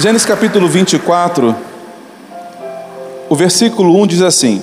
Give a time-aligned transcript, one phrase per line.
[0.00, 1.56] Gênesis capítulo 24,
[3.28, 4.62] o versículo 1 diz assim: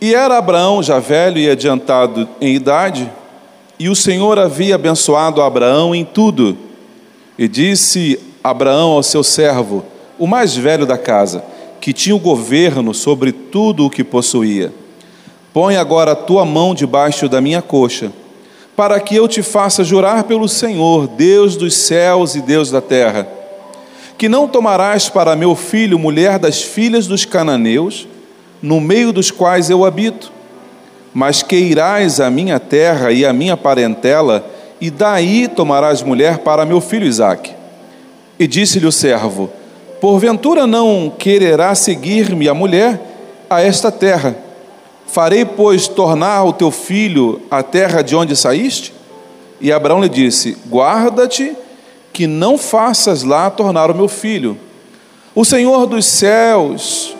[0.00, 3.12] E era Abraão já velho e adiantado em idade,
[3.78, 6.56] e o Senhor havia abençoado Abraão em tudo.
[7.38, 9.84] E disse Abraão ao seu servo,
[10.18, 11.44] o mais velho da casa,
[11.78, 14.72] que tinha o governo sobre tudo o que possuía:
[15.52, 18.10] Põe agora a tua mão debaixo da minha coxa,
[18.74, 23.41] para que eu te faça jurar pelo Senhor, Deus dos céus e Deus da terra
[24.16, 28.06] que não tomarás para meu filho mulher das filhas dos cananeus,
[28.62, 30.32] no meio dos quais eu habito,
[31.12, 34.46] mas que irás à minha terra e à minha parentela,
[34.80, 37.52] e daí tomarás mulher para meu filho Isaque.
[38.38, 39.50] E disse-lhe o servo:
[40.00, 43.00] Porventura não quererá seguir-me a mulher
[43.48, 44.34] a esta terra?
[45.06, 48.94] Farei, pois, tornar o teu filho a terra de onde saíste?
[49.60, 51.54] E Abraão lhe disse: Guarda-te
[52.12, 54.58] que não faças lá tornar o meu filho.
[55.34, 57.16] O Senhor dos céus,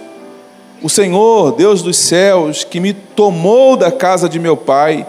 [0.82, 5.06] o Senhor, Deus dos céus, que me tomou da casa de meu pai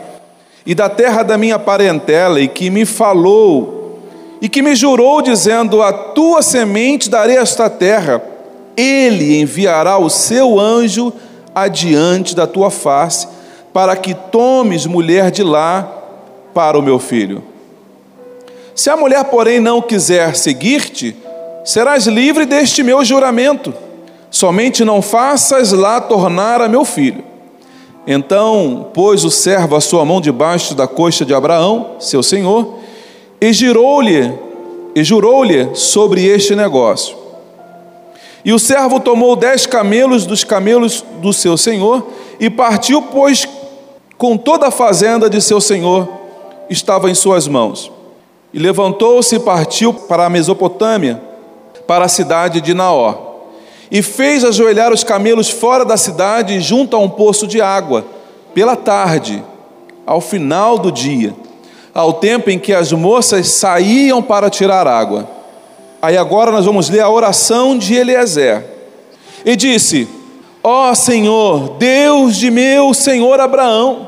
[0.65, 3.99] e da terra da minha parentela e que me falou
[4.41, 8.21] e que me jurou dizendo: A tua semente darei esta terra.
[8.75, 11.13] Ele enviará o seu anjo
[11.53, 13.27] adiante da tua face,
[13.71, 15.89] para que tomes mulher de lá
[16.53, 17.52] para o meu filho.
[18.75, 21.15] Se a mulher, porém, não quiser seguir-te,
[21.63, 23.73] serás livre deste meu juramento.
[24.31, 27.23] Somente não faças lá tornar a meu filho.
[28.05, 32.79] Então pôs o servo a sua mão debaixo da coxa de Abraão, seu senhor,
[33.39, 34.33] e girou-lhe,
[34.95, 37.15] e jurou-lhe sobre este negócio.
[38.43, 42.05] E o servo tomou dez camelos dos camelos do seu senhor
[42.39, 43.47] e partiu, pois
[44.17, 46.09] com toda a fazenda de seu senhor
[46.69, 47.89] estava em suas mãos.
[48.53, 51.19] E levantou-se e partiu para a Mesopotâmia,
[51.87, 53.15] para a cidade de Naó.
[53.89, 58.05] E fez ajoelhar os camelos fora da cidade, junto a um poço de água,
[58.53, 59.43] pela tarde,
[60.05, 61.33] ao final do dia,
[61.93, 65.27] ao tempo em que as moças saíam para tirar água.
[66.01, 68.63] Aí agora nós vamos ler a oração de Eliezer.
[69.45, 70.07] E disse:
[70.63, 74.07] Ó oh, Senhor, Deus de meu senhor Abraão,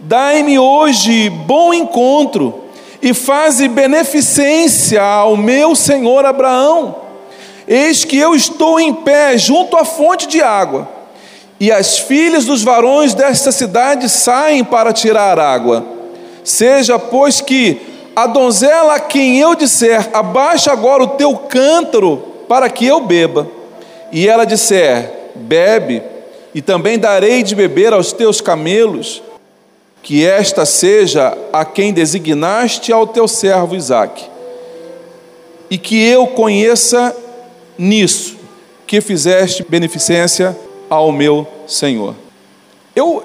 [0.00, 2.61] dai-me hoje bom encontro
[3.02, 6.94] e faze beneficência ao meu senhor Abraão.
[7.66, 10.88] Eis que eu estou em pé junto à fonte de água,
[11.58, 15.84] e as filhas dos varões desta cidade saem para tirar água.
[16.44, 17.80] Seja, pois, que
[18.14, 22.16] a donzela a quem eu disser, abaixa agora o teu cântaro
[22.48, 23.48] para que eu beba,
[24.10, 26.02] e ela disser, bebe,
[26.54, 29.22] e também darei de beber aos teus camelos,
[30.02, 34.24] que esta seja a quem designaste ao teu servo Isaque,
[35.70, 37.16] e que eu conheça
[37.78, 38.36] nisso,
[38.86, 40.58] que fizeste beneficência
[40.90, 42.14] ao meu Senhor.
[42.94, 43.22] Eu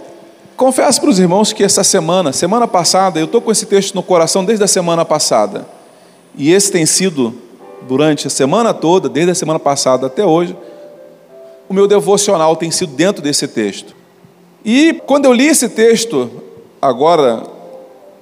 [0.56, 4.04] confesso para os irmãos que essa semana, semana passada, eu estou com esse texto no
[4.04, 5.68] coração desde a semana passada,
[6.38, 7.34] e esse tem sido,
[7.88, 10.56] durante a semana toda, desde a semana passada até hoje,
[11.68, 13.96] o meu devocional tem sido dentro desse texto.
[14.64, 16.30] E quando eu li esse texto,
[16.82, 17.44] agora,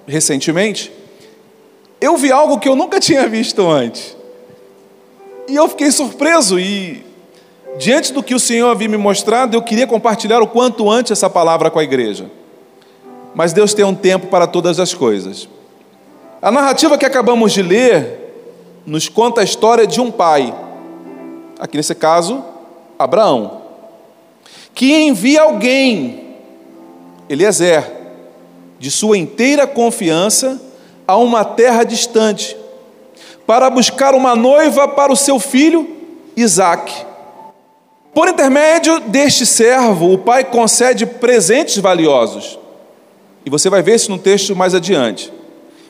[0.08, 0.92] recentemente,
[2.00, 4.16] eu vi algo que eu nunca tinha visto antes.
[5.48, 7.06] E eu fiquei surpreso e,
[7.78, 11.30] diante do que o Senhor havia me mostrado, eu queria compartilhar o quanto antes essa
[11.30, 12.30] palavra com a igreja.
[13.34, 15.48] Mas Deus tem um tempo para todas as coisas.
[16.42, 18.26] A narrativa que acabamos de ler
[18.86, 20.54] nos conta a história de um pai,
[21.60, 22.44] aqui nesse caso,
[23.00, 23.62] Abraão,
[24.74, 26.36] que envia alguém,
[27.30, 27.95] Eliezer,
[28.86, 30.62] de sua inteira confiança
[31.08, 32.56] a uma terra distante,
[33.48, 35.90] para buscar uma noiva para o seu filho
[36.38, 36.94] Isaque.
[38.14, 42.60] Por intermédio deste servo, o pai concede presentes valiosos.
[43.44, 45.34] E você vai ver isso no texto mais adiante.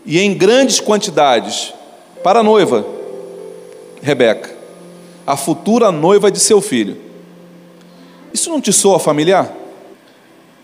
[0.06, 1.74] E em grandes quantidades
[2.24, 2.86] para a noiva,
[4.02, 4.56] Rebeca,
[5.28, 6.96] a futura noiva de seu filho.
[8.34, 9.54] Isso não te soa familiar?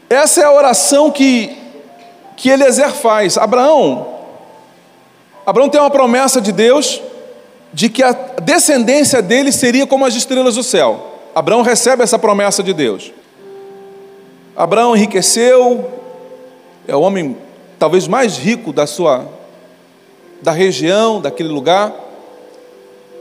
[0.10, 1.61] Essa é a oração que,
[2.42, 3.38] que Eliezer faz.
[3.38, 4.16] Abraão,
[5.46, 7.00] Abraão tem uma promessa de Deus
[7.72, 11.20] de que a descendência dele seria como as estrelas do céu.
[11.36, 13.14] Abraão recebe essa promessa de Deus.
[14.58, 15.88] Abraão enriqueceu,
[16.88, 17.38] é o homem
[17.78, 19.30] talvez mais rico da sua
[20.42, 21.94] da região, daquele lugar.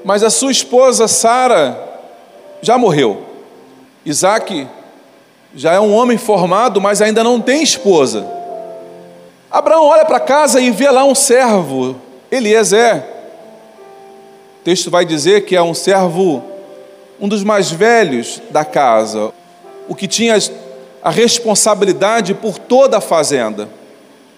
[0.03, 1.79] Mas a sua esposa Sara
[2.63, 3.23] já morreu.
[4.03, 4.67] Isaac
[5.55, 8.40] já é um homem formado, mas ainda não tem esposa.
[9.51, 11.97] Abraão olha para casa e vê lá um servo,
[12.31, 13.05] Eliezer.
[14.61, 16.45] O texto vai dizer que é um servo,
[17.21, 19.33] um dos mais velhos da casa,
[19.89, 20.39] o que tinha
[21.03, 23.69] a responsabilidade por toda a fazenda.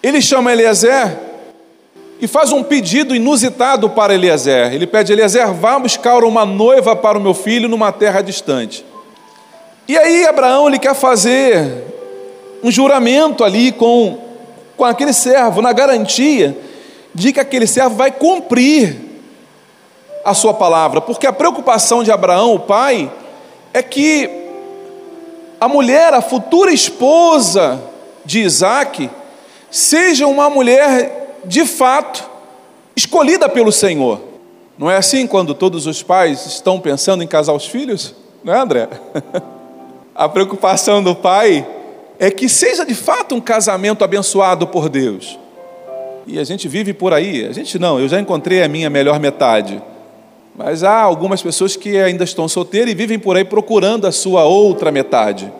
[0.02, 1.18] Ele chama Eliezer
[2.18, 4.72] e faz um pedido inusitado para Eliezer.
[4.72, 8.84] Ele pede: Eliezer, vá buscar uma noiva para o meu filho numa terra distante.
[9.86, 11.84] E aí Abraão ele quer fazer
[12.62, 14.18] um juramento ali com,
[14.76, 16.56] com aquele servo, na garantia
[17.14, 18.96] de que aquele servo vai cumprir
[20.24, 23.10] a sua palavra, porque a preocupação de Abraão, o pai,
[23.74, 24.30] é que
[25.60, 27.80] a mulher, a futura esposa
[28.24, 29.10] de Isaac,
[29.70, 32.28] seja uma mulher de fato
[32.94, 34.20] escolhida pelo Senhor.
[34.78, 38.14] Não é assim quando todos os pais estão pensando em casar os filhos?
[38.42, 38.88] Não é, André?
[40.14, 41.66] A preocupação do pai
[42.22, 45.36] é que seja de fato um casamento abençoado por Deus.
[46.24, 49.18] E a gente vive por aí, a gente não, eu já encontrei a minha melhor
[49.18, 49.82] metade.
[50.54, 54.44] Mas há algumas pessoas que ainda estão solteiras e vivem por aí procurando a sua
[54.44, 55.52] outra metade.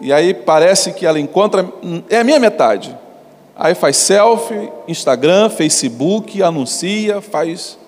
[0.00, 1.68] E aí parece que ela encontra,
[2.08, 2.96] é a minha metade.
[3.54, 7.78] Aí faz selfie, Instagram, Facebook, anuncia, faz.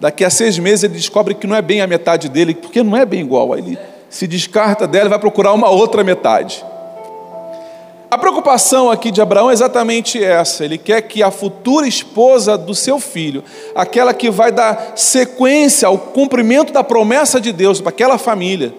[0.00, 2.96] Daqui a seis meses ele descobre que não é bem a metade dele, porque não
[2.96, 3.52] é bem igual.
[3.52, 3.78] Aí ele
[4.10, 6.64] se descarta dela e vai procurar uma outra metade.
[8.08, 12.74] A preocupação aqui de Abraão é exatamente essa: ele quer que a futura esposa do
[12.74, 13.42] seu filho,
[13.74, 18.72] aquela que vai dar sequência ao cumprimento da promessa de Deus para aquela família,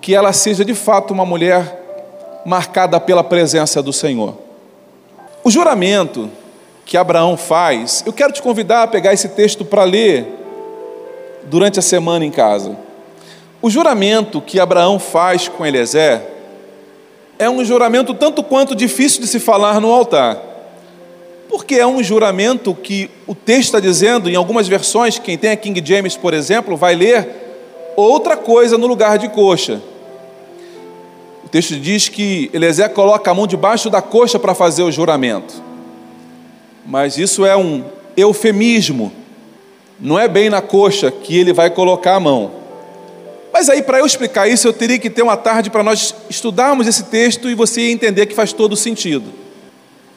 [0.00, 4.36] que ela seja de fato uma mulher marcada pela presença do Senhor.
[5.42, 6.30] O juramento
[6.84, 10.26] que Abraão faz, eu quero te convidar a pegar esse texto para ler
[11.44, 12.76] durante a semana em casa.
[13.62, 16.33] O juramento que Abraão faz com Eliezer
[17.38, 20.38] é um juramento tanto quanto difícil de se falar no altar.
[21.48, 25.56] Porque é um juramento que o texto está dizendo, em algumas versões, quem tem a
[25.56, 27.28] King James, por exemplo, vai ler
[27.96, 29.80] outra coisa no lugar de coxa.
[31.44, 35.62] O texto diz que Eliezer coloca a mão debaixo da coxa para fazer o juramento.
[36.86, 37.84] Mas isso é um
[38.16, 39.12] eufemismo.
[40.00, 42.63] Não é bem na coxa que ele vai colocar a mão.
[43.54, 46.88] Mas aí, para eu explicar isso, eu teria que ter uma tarde para nós estudarmos
[46.88, 49.32] esse texto e você entender que faz todo sentido.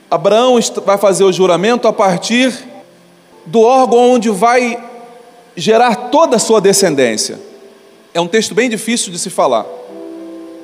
[0.10, 2.52] Abraão vai fazer o juramento a partir
[3.46, 4.84] do órgão onde vai
[5.56, 7.40] gerar toda a sua descendência.
[8.12, 9.68] É um texto bem difícil de se falar,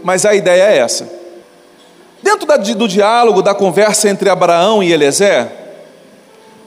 [0.03, 1.07] mas a ideia é essa.
[2.23, 5.47] Dentro do diálogo, da conversa entre Abraão e Eliezer,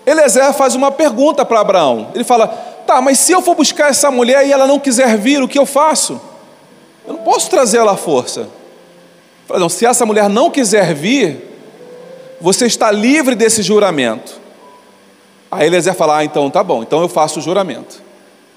[0.06, 2.12] Eliezer faz uma pergunta para Abraão.
[2.14, 5.42] Ele fala: Tá, mas se eu for buscar essa mulher e ela não quiser vir,
[5.42, 6.20] o que eu faço?
[7.06, 8.48] Eu não posso trazer ela à força.
[9.48, 11.42] Não, se essa mulher não quiser vir,
[12.40, 14.40] você está livre desse juramento.
[15.50, 18.02] Aí Eliezer fala: ah, então tá bom, então eu faço o juramento.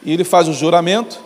[0.03, 1.19] E ele faz o juramento,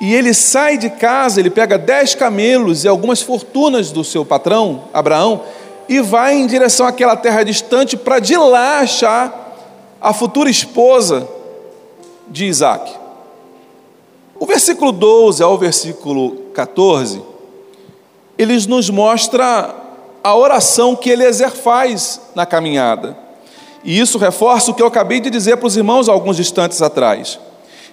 [0.00, 4.84] e ele sai de casa, ele pega dez camelos e algumas fortunas do seu patrão,
[4.92, 5.42] Abraão,
[5.88, 9.46] e vai em direção àquela terra distante para de lá achar
[10.00, 11.37] a futura esposa
[12.30, 12.92] de Isaac.
[14.38, 17.20] O versículo 12 ao versículo 14,
[18.36, 19.74] eles nos mostra
[20.22, 23.16] a oração que Eliezer faz na caminhada.
[23.82, 27.38] E isso reforça o que eu acabei de dizer para os irmãos alguns instantes atrás,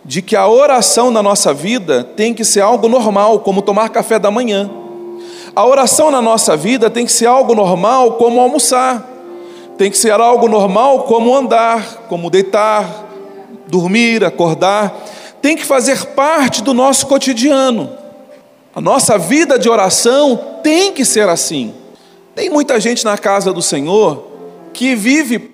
[0.03, 4.19] de que a oração na nossa vida tem que ser algo normal, como tomar café
[4.19, 4.69] da manhã.
[5.55, 9.09] A oração na nossa vida tem que ser algo normal, como almoçar.
[9.77, 13.05] Tem que ser algo normal, como andar, como deitar,
[13.67, 14.93] dormir, acordar,
[15.41, 17.89] tem que fazer parte do nosso cotidiano.
[18.75, 21.73] A nossa vida de oração tem que ser assim.
[22.35, 24.27] Tem muita gente na casa do Senhor
[24.73, 25.53] que vive.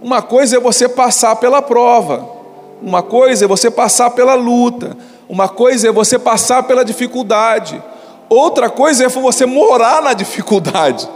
[0.00, 2.28] Uma coisa é você passar pela prova,
[2.80, 4.96] uma coisa é você passar pela luta,
[5.28, 7.82] uma coisa é você passar pela dificuldade,
[8.28, 11.08] outra coisa é você morar na dificuldade,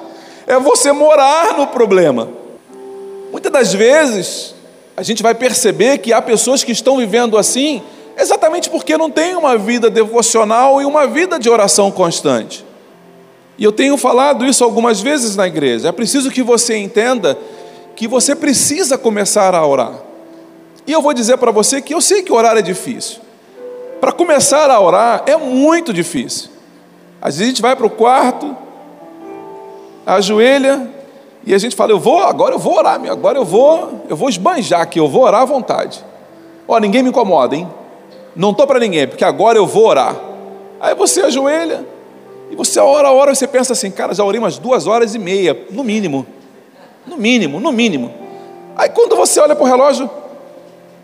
[0.46, 2.28] é você morar no problema.
[3.30, 4.54] Muitas das vezes,
[4.98, 7.82] a gente vai perceber que há pessoas que estão vivendo assim,
[8.20, 12.64] Exatamente porque não tem uma vida devocional e uma vida de oração constante.
[13.56, 15.88] E eu tenho falado isso algumas vezes na igreja.
[15.88, 17.38] É preciso que você entenda
[17.94, 19.94] que você precisa começar a orar.
[20.84, 23.20] E eu vou dizer para você que eu sei que orar é difícil.
[24.00, 26.50] Para começar a orar é muito difícil.
[27.22, 28.56] Às vezes a gente vai para o quarto,
[30.04, 30.97] ajoelha
[31.48, 34.28] e a gente fala: Eu vou, agora eu vou orar, agora eu vou, eu vou
[34.28, 36.04] esbanjar aqui, eu vou orar à vontade.
[36.68, 37.66] Ó, ninguém me incomoda, hein?
[38.36, 40.14] Não estou para ninguém, porque agora eu vou orar.
[40.78, 41.86] Aí você ajoelha
[42.50, 45.58] e você ora, ora, você pensa assim: Cara, já orei umas duas horas e meia,
[45.70, 46.26] no mínimo.
[47.06, 48.12] No mínimo, no mínimo.
[48.76, 50.10] Aí quando você olha para o relógio,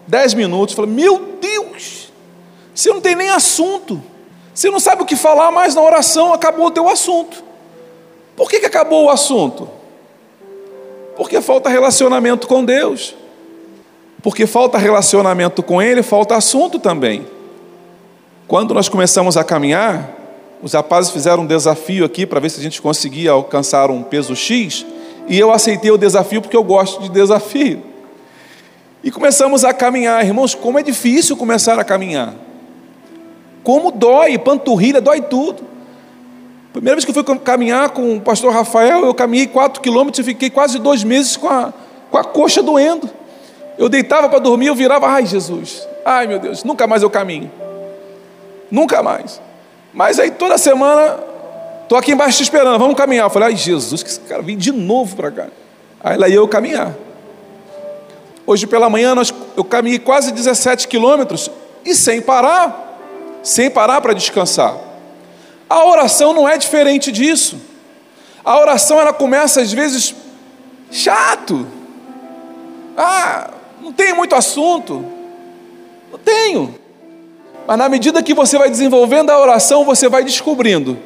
[0.06, 2.12] dez minutos, fala, meu Deus,
[2.74, 3.98] você não tem nem assunto.
[4.54, 7.42] Você não sabe o que falar mais na oração, acabou o teu assunto.
[8.36, 9.83] Por que, que acabou o assunto?
[11.16, 13.14] Porque falta relacionamento com Deus.
[14.22, 17.26] Porque falta relacionamento com Ele, falta assunto também.
[18.48, 20.10] Quando nós começamos a caminhar,
[20.62, 24.34] os rapazes fizeram um desafio aqui para ver se a gente conseguia alcançar um peso
[24.34, 24.86] X.
[25.28, 27.82] E eu aceitei o desafio porque eu gosto de desafio.
[29.02, 32.34] E começamos a caminhar, irmãos, como é difícil começar a caminhar.
[33.62, 35.73] Como dói, panturrilha, dói tudo.
[36.74, 40.30] Primeira vez que eu fui caminhar com o pastor Rafael, eu caminhei quatro quilômetros e
[40.30, 41.72] fiquei quase dois meses com a,
[42.10, 43.08] com a coxa doendo.
[43.78, 47.50] Eu deitava para dormir, eu virava, ai Jesus, ai meu Deus, nunca mais eu caminho.
[48.70, 49.40] Nunca mais.
[49.94, 51.18] Mas aí toda semana
[51.84, 53.26] Estou aqui embaixo te esperando, vamos caminhar.
[53.26, 55.46] Eu falei, ai Jesus, que esse cara vem de novo para cá.
[56.02, 56.94] Aí lá ia eu caminhar.
[58.46, 61.50] Hoje pela manhã nós, eu caminhei quase 17 quilômetros
[61.84, 62.98] e sem parar,
[63.42, 64.76] sem parar para descansar.
[65.68, 67.58] A oração não é diferente disso.
[68.44, 70.14] A oração ela começa às vezes
[70.90, 71.66] chato.
[72.96, 75.04] Ah, não tenho muito assunto.
[76.12, 76.74] Não tenho.
[77.66, 80.98] Mas na medida que você vai desenvolvendo a oração, você vai descobrindo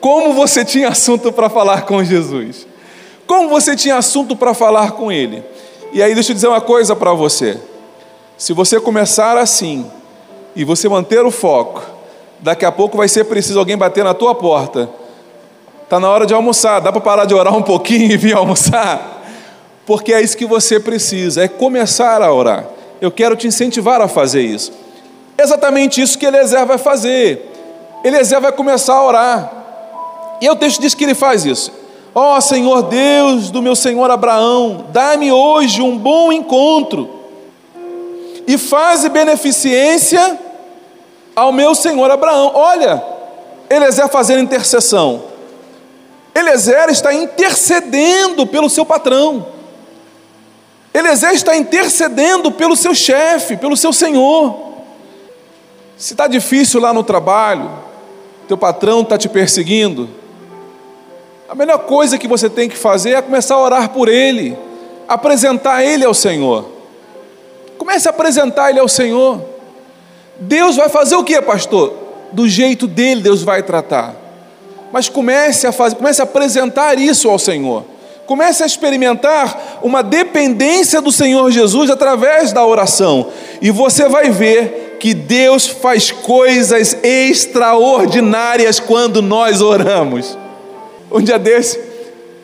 [0.00, 2.66] como você tinha assunto para falar com Jesus.
[3.26, 5.42] Como você tinha assunto para falar com Ele.
[5.92, 7.58] E aí, deixa eu dizer uma coisa para você.
[8.36, 9.88] Se você começar assim,
[10.54, 11.82] e você manter o foco,
[12.42, 14.90] daqui a pouco vai ser preciso alguém bater na tua porta.
[15.84, 19.22] Está na hora de almoçar, dá para parar de orar um pouquinho e vir almoçar?
[19.86, 22.66] Porque é isso que você precisa, é começar a orar.
[23.00, 24.72] Eu quero te incentivar a fazer isso.
[25.38, 27.50] Exatamente isso que Eliezer vai fazer.
[28.04, 29.52] Eliezer vai começar a orar.
[30.40, 31.72] E o texto diz que ele faz isso.
[32.14, 37.08] Ó oh, Senhor Deus do meu Senhor Abraão, dá-me hoje um bom encontro
[38.46, 40.38] e faze beneficência
[41.34, 42.52] ao meu Senhor Abraão.
[42.54, 43.02] Olha,
[43.68, 45.24] Eliezer fazendo intercessão.
[46.34, 49.46] Eliezer está intercedendo pelo seu patrão.
[50.94, 54.72] Eliezer está intercedendo pelo seu chefe, pelo seu senhor.
[55.96, 57.70] Se está difícil lá no trabalho,
[58.48, 60.08] teu patrão está te perseguindo,
[61.52, 64.56] a melhor coisa que você tem que fazer é começar a orar por ele,
[65.06, 66.66] apresentar ele ao Senhor.
[67.76, 69.51] Comece a apresentar ele ao Senhor.
[70.38, 71.94] Deus vai fazer o que, pastor?
[72.32, 74.14] Do jeito dele, Deus vai tratar.
[74.92, 77.84] Mas comece a fazer, comece a apresentar isso ao Senhor.
[78.26, 83.28] Comece a experimentar uma dependência do Senhor Jesus através da oração,
[83.60, 90.38] e você vai ver que Deus faz coisas extraordinárias quando nós oramos.
[91.10, 91.80] Um dia desse,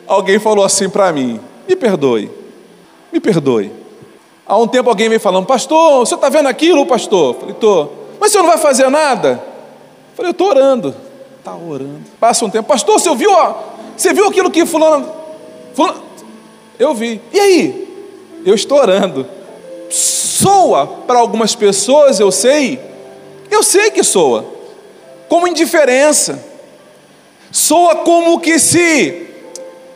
[0.05, 2.29] alguém falou assim para mim: me perdoe,
[3.11, 3.78] me perdoe.
[4.49, 7.35] Há um tempo alguém veio falando: Pastor, o senhor está vendo aquilo, pastor?
[7.35, 8.07] Falei: Estou.
[8.19, 9.39] Mas o senhor não vai fazer nada?
[10.15, 10.95] Falei: Eu estou orando.
[11.37, 12.01] Está orando.
[12.19, 13.53] Passa um tempo: Pastor, você viu, ó,
[13.95, 15.07] você viu aquilo que Fulano,
[15.75, 16.01] Fulano.
[16.79, 17.21] Eu vi.
[17.31, 18.09] E aí?
[18.43, 19.27] Eu estou orando.
[19.91, 22.79] Soa para algumas pessoas, eu sei.
[23.51, 24.45] Eu sei que soa.
[25.27, 26.43] Como indiferença
[27.51, 29.27] Soa como que se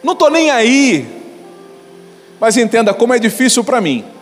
[0.04, 1.08] não estou nem aí.
[2.40, 4.13] Mas entenda como é difícil para mim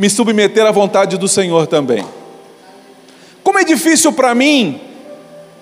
[0.00, 2.04] me submeter à vontade do Senhor também.
[3.44, 4.80] Como é difícil para mim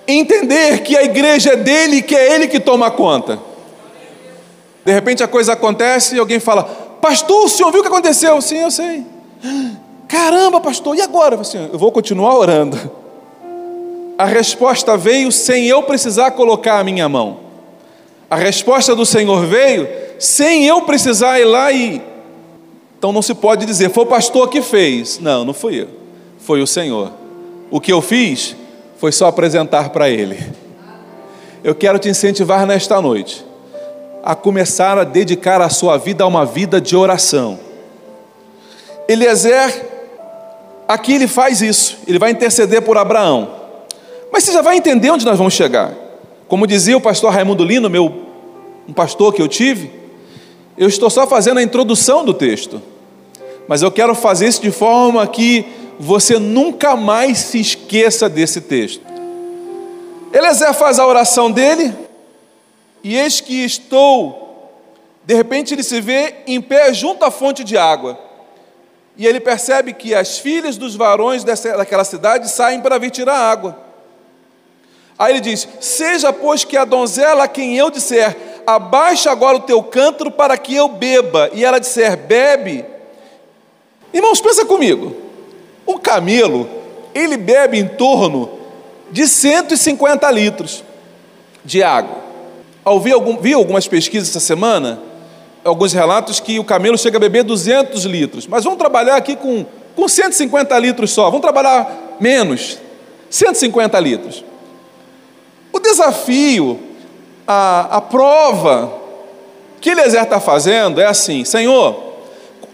[0.07, 3.38] entender que a igreja é dele que é ele que toma conta.
[4.85, 6.62] De repente a coisa acontece e alguém fala:
[7.02, 8.40] Pastor, o senhor viu o que aconteceu?
[8.40, 9.04] Sim, eu sei.
[10.09, 11.38] Caramba, pastor, e agora?
[11.71, 12.78] Eu vou continuar orando
[14.18, 17.38] a resposta veio sem eu precisar colocar a minha mão.
[18.28, 22.02] A resposta do Senhor veio sem eu precisar ir lá e.
[22.99, 25.21] Então não se pode dizer, foi o pastor que fez.
[25.21, 25.88] Não, não fui eu.
[26.38, 27.12] Foi o Senhor.
[27.71, 28.57] O que eu fiz
[28.99, 30.38] foi só apresentar para Ele.
[31.62, 33.45] Eu quero te incentivar nesta noite
[34.23, 37.59] a começar a dedicar a sua vida a uma vida de oração.
[39.09, 39.87] Eliezer
[40.87, 43.49] aqui ele faz isso, ele vai interceder por Abraão.
[44.33, 45.95] Mas você já vai entender onde nós vamos chegar.
[46.47, 48.26] Como dizia o pastor Raimundo Lino, meu,
[48.88, 49.90] um pastor que eu tive,
[50.79, 52.81] eu estou só fazendo a introdução do texto,
[53.67, 55.67] mas eu quero fazer isso de forma que
[55.99, 59.03] você nunca mais se esqueça desse texto.
[60.33, 61.93] Eliezer faz a oração dele,
[63.03, 64.73] e eis que estou,
[65.25, 68.19] de repente ele se vê em pé junto à fonte de água,
[69.17, 73.37] e ele percebe que as filhas dos varões dessa, daquela cidade saem para vir tirar
[73.37, 73.77] água.
[75.19, 78.37] Aí ele diz: Seja, pois, que a donzela a quem eu disser,
[78.69, 82.85] abaixa agora o teu cântaro para que eu beba, e ela disser, bebe.
[84.13, 85.17] Irmãos, pensa comigo:
[85.87, 86.69] um camelo,
[87.15, 88.51] ele bebe em torno
[89.11, 90.85] de 150 litros
[91.65, 92.19] de água.
[92.85, 95.01] Ao vi, algum, vi algumas pesquisas essa semana,
[95.65, 98.47] alguns relatos que o camelo chega a beber 200 litros.
[98.47, 99.65] Mas vamos trabalhar aqui com,
[99.97, 101.25] com 150 litros só.
[101.27, 102.79] Vamos trabalhar menos.
[103.31, 104.45] 150 litros.
[105.73, 106.88] O desafio,
[107.50, 108.93] a, a prova
[109.81, 111.97] que Eliezer está fazendo é assim: Senhor,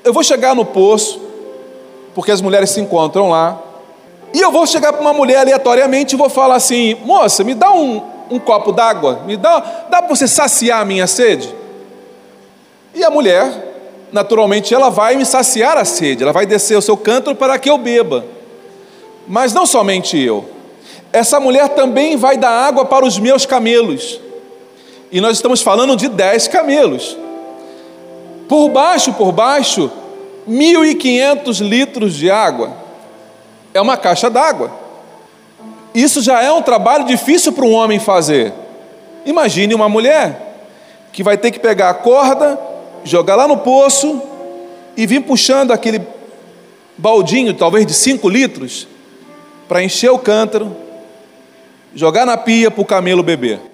[0.03, 1.21] eu vou chegar no poço,
[2.13, 3.57] porque as mulheres se encontram lá,
[4.33, 7.73] e eu vou chegar para uma mulher aleatoriamente e vou falar assim: moça, me dá
[7.73, 11.55] um, um copo d'água, me dá, dá para você saciar a minha sede?
[12.93, 16.97] E a mulher, naturalmente, ela vai me saciar a sede, ela vai descer o seu
[16.97, 18.25] cântaro para que eu beba.
[19.27, 20.45] Mas não somente eu,
[21.13, 24.21] essa mulher também vai dar água para os meus camelos.
[25.15, 27.17] E nós estamos falando de dez camelos.
[28.49, 29.89] Por baixo, por baixo,
[30.51, 32.77] 1.500 litros de água
[33.73, 34.73] é uma caixa d'água.
[35.95, 38.53] Isso já é um trabalho difícil para um homem fazer.
[39.25, 40.67] Imagine uma mulher
[41.13, 42.59] que vai ter que pegar a corda,
[43.05, 44.21] jogar lá no poço
[44.97, 46.05] e vir puxando aquele
[46.99, 48.89] baldinho, talvez de 5 litros,
[49.69, 50.77] para encher o cântaro,
[51.95, 53.74] jogar na pia para o camelo beber.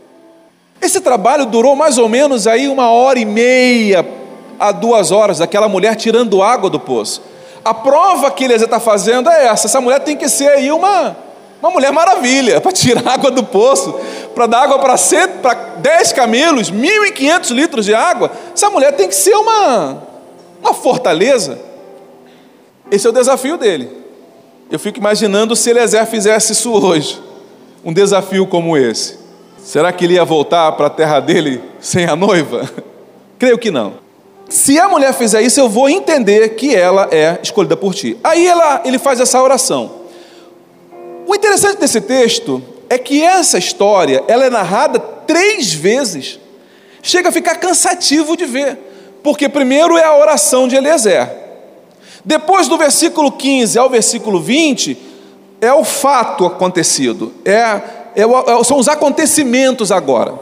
[0.81, 4.07] Esse trabalho durou mais ou menos aí uma hora e meia
[4.59, 7.23] a duas horas, aquela mulher tirando água do poço.
[7.65, 11.17] A prova que Eliezer está fazendo é essa: essa mulher tem que ser aí uma,
[11.61, 13.95] uma mulher maravilha, para tirar água do poço,
[14.35, 14.95] para dar água para
[15.79, 18.31] 10 camelos, 1.500 litros de água.
[18.55, 20.03] Essa mulher tem que ser uma,
[20.63, 21.59] uma fortaleza.
[22.91, 24.01] Esse é o desafio dele.
[24.71, 27.21] Eu fico imaginando se Eliezer fizesse isso hoje,
[27.85, 29.20] um desafio como esse.
[29.63, 32.69] Será que ele ia voltar para a terra dele sem a noiva?
[33.39, 33.95] Creio que não.
[34.49, 38.17] Se a mulher fizer isso, eu vou entender que ela é escolhida por ti.
[38.25, 40.01] Aí ela, ele faz essa oração.
[41.27, 46.41] O interessante desse texto é que essa história ela é narrada três vezes.
[47.03, 48.77] Chega a ficar cansativo de ver,
[49.23, 51.31] porque primeiro é a oração de Eliezer.
[52.25, 54.99] Depois do versículo 15 ao versículo 20,
[55.61, 57.81] é o fato acontecido, é,
[58.65, 60.35] são os acontecimentos agora.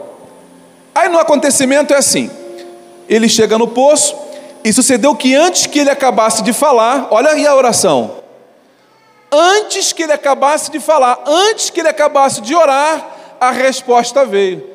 [0.93, 2.29] Aí no acontecimento é assim:
[3.07, 4.15] ele chega no poço,
[4.63, 8.17] e sucedeu que antes que ele acabasse de falar, olha aí a oração.
[9.31, 13.07] Antes que ele acabasse de falar, antes que ele acabasse de orar,
[13.39, 14.67] a resposta veio.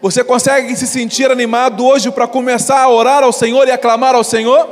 [0.00, 4.22] Você consegue se sentir animado hoje para começar a orar ao Senhor e aclamar ao
[4.22, 4.68] Senhor?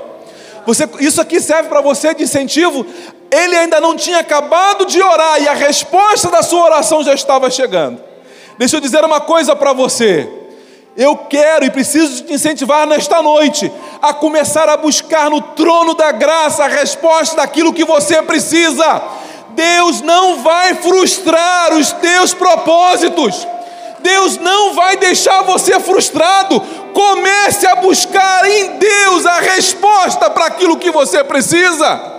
[0.65, 2.87] Você, isso aqui serve para você de incentivo.
[3.31, 7.51] Ele ainda não tinha acabado de orar e a resposta da sua oração já estava
[7.51, 8.01] chegando.
[8.59, 10.29] Deixa eu dizer uma coisa para você.
[10.97, 16.11] Eu quero e preciso te incentivar nesta noite a começar a buscar no trono da
[16.11, 19.03] graça a resposta daquilo que você precisa.
[19.51, 23.47] Deus não vai frustrar os teus propósitos.
[23.99, 26.61] Deus não vai deixar você frustrado.
[26.95, 32.16] Comece a buscar em Deus a resposta para aquilo que você precisa.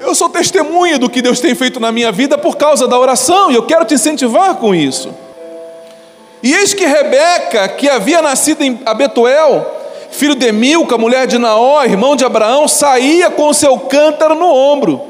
[0.00, 3.50] Eu sou testemunha do que Deus tem feito na minha vida por causa da oração
[3.50, 5.12] e eu quero te incentivar com isso.
[6.42, 9.78] E eis que Rebeca, que havia nascido em Abetuel,
[10.10, 15.02] filho de Milca, mulher de Naó, irmão de Abraão, saía com seu cântaro no ombro.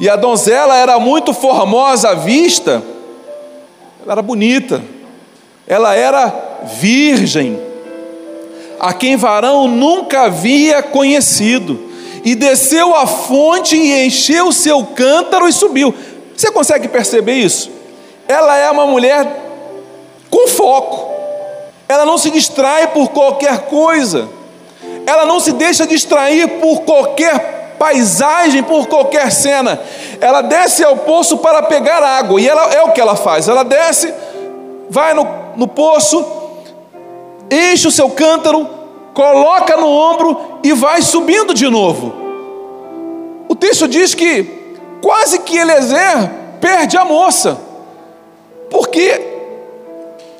[0.00, 2.82] E a donzela era muito formosa à vista,
[4.02, 4.82] ela era bonita,
[5.66, 6.32] ela era
[6.64, 7.60] virgem,
[8.78, 11.87] a quem varão nunca havia conhecido,
[12.30, 15.94] e desceu à fonte e encheu o seu cântaro e subiu.
[16.36, 17.70] Você consegue perceber isso?
[18.28, 19.26] Ela é uma mulher
[20.28, 21.10] com foco.
[21.88, 24.28] Ela não se distrai por qualquer coisa.
[25.06, 29.80] Ela não se deixa distrair por qualquer paisagem, por qualquer cena.
[30.20, 32.38] Ela desce ao poço para pegar água.
[32.38, 33.48] E ela é o que ela faz.
[33.48, 34.12] Ela desce,
[34.90, 36.22] vai no, no poço,
[37.50, 38.68] enche o seu cântaro,
[39.14, 42.17] coloca no ombro e vai subindo de novo.
[43.60, 44.44] Texto diz que
[45.02, 47.58] quase que Eliezer perde a moça,
[48.70, 49.20] porque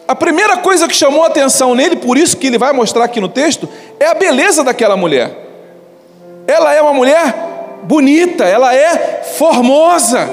[0.06, 3.20] a primeira coisa que chamou a atenção nele, por isso que ele vai mostrar aqui
[3.20, 3.68] no texto,
[4.00, 5.30] é a beleza daquela mulher.
[6.46, 7.34] Ela é uma mulher
[7.82, 10.28] bonita, ela é formosa.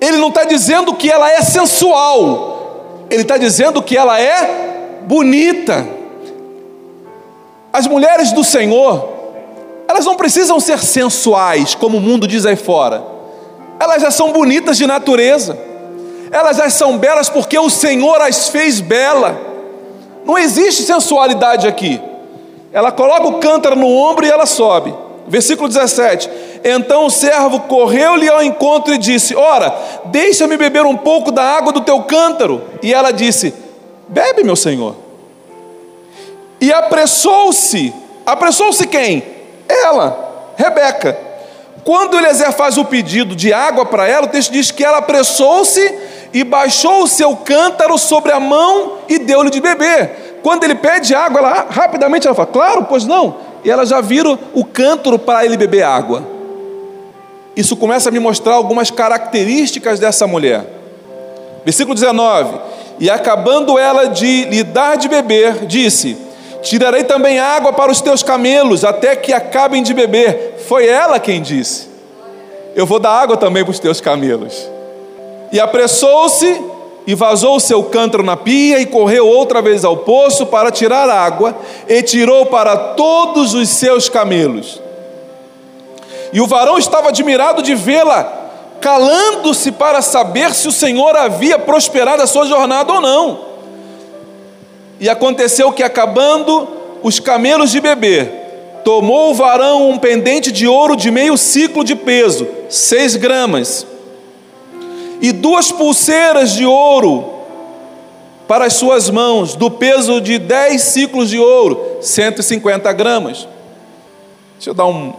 [0.00, 5.84] Ele não está dizendo que ela é sensual, ele está dizendo que ela é bonita.
[7.72, 9.17] As mulheres do Senhor,
[9.88, 13.02] elas não precisam ser sensuais, como o mundo diz aí fora.
[13.80, 15.58] Elas já são bonitas de natureza.
[16.30, 19.40] Elas já são belas porque o Senhor as fez bela.
[20.26, 21.98] Não existe sensualidade aqui.
[22.70, 24.94] Ela coloca o cântaro no ombro e ela sobe.
[25.26, 26.28] Versículo 17:
[26.62, 29.74] Então o servo correu-lhe ao encontro e disse: Ora,
[30.06, 32.62] deixa-me beber um pouco da água do teu cântaro.
[32.82, 33.54] E ela disse:
[34.06, 34.96] Bebe, meu senhor.
[36.60, 37.94] E apressou-se.
[38.26, 39.37] Apressou-se quem?
[39.68, 41.16] Ela, Rebeca.
[41.84, 45.94] Quando Eliezer faz o pedido de água para ela, o texto diz que ela apressou-se
[46.32, 50.40] e baixou o seu cântaro sobre a mão e deu-lhe de beber.
[50.42, 53.36] Quando ele pede água, ela rapidamente ela fala: Claro, pois não.
[53.64, 56.22] E ela já vira o cântaro para ele beber água.
[57.56, 60.64] Isso começa a me mostrar algumas características dessa mulher.
[61.64, 62.60] Versículo 19:
[63.00, 66.16] E acabando ela de lhe dar de beber, disse:
[66.68, 70.56] Tirarei também água para os teus camelos, até que acabem de beber.
[70.68, 71.88] Foi ela quem disse:
[72.76, 74.68] Eu vou dar água também para os teus camelos.
[75.50, 76.62] E apressou-se
[77.06, 81.08] e vazou o seu cântaro na pia e correu outra vez ao poço para tirar
[81.08, 81.56] água
[81.88, 84.78] e tirou para todos os seus camelos.
[86.34, 88.30] E o varão estava admirado de vê-la,
[88.78, 93.47] calando-se para saber se o Senhor havia prosperado a sua jornada ou não.
[95.00, 96.68] E aconteceu que, acabando
[97.02, 101.94] os camelos de beber, tomou o varão um pendente de ouro de meio ciclo de
[101.94, 103.86] peso, seis gramas,
[105.20, 107.38] e duas pulseiras de ouro
[108.46, 113.46] para as suas mãos, do peso de dez ciclos de ouro, 150 gramas.
[114.54, 115.12] Deixa eu dar um.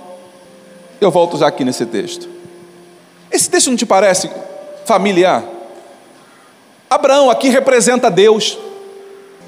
[0.99, 2.27] Eu volto já aqui nesse texto.
[3.31, 4.29] Esse texto não te parece
[4.85, 5.43] familiar?
[6.89, 8.57] Abraão aqui representa Deus.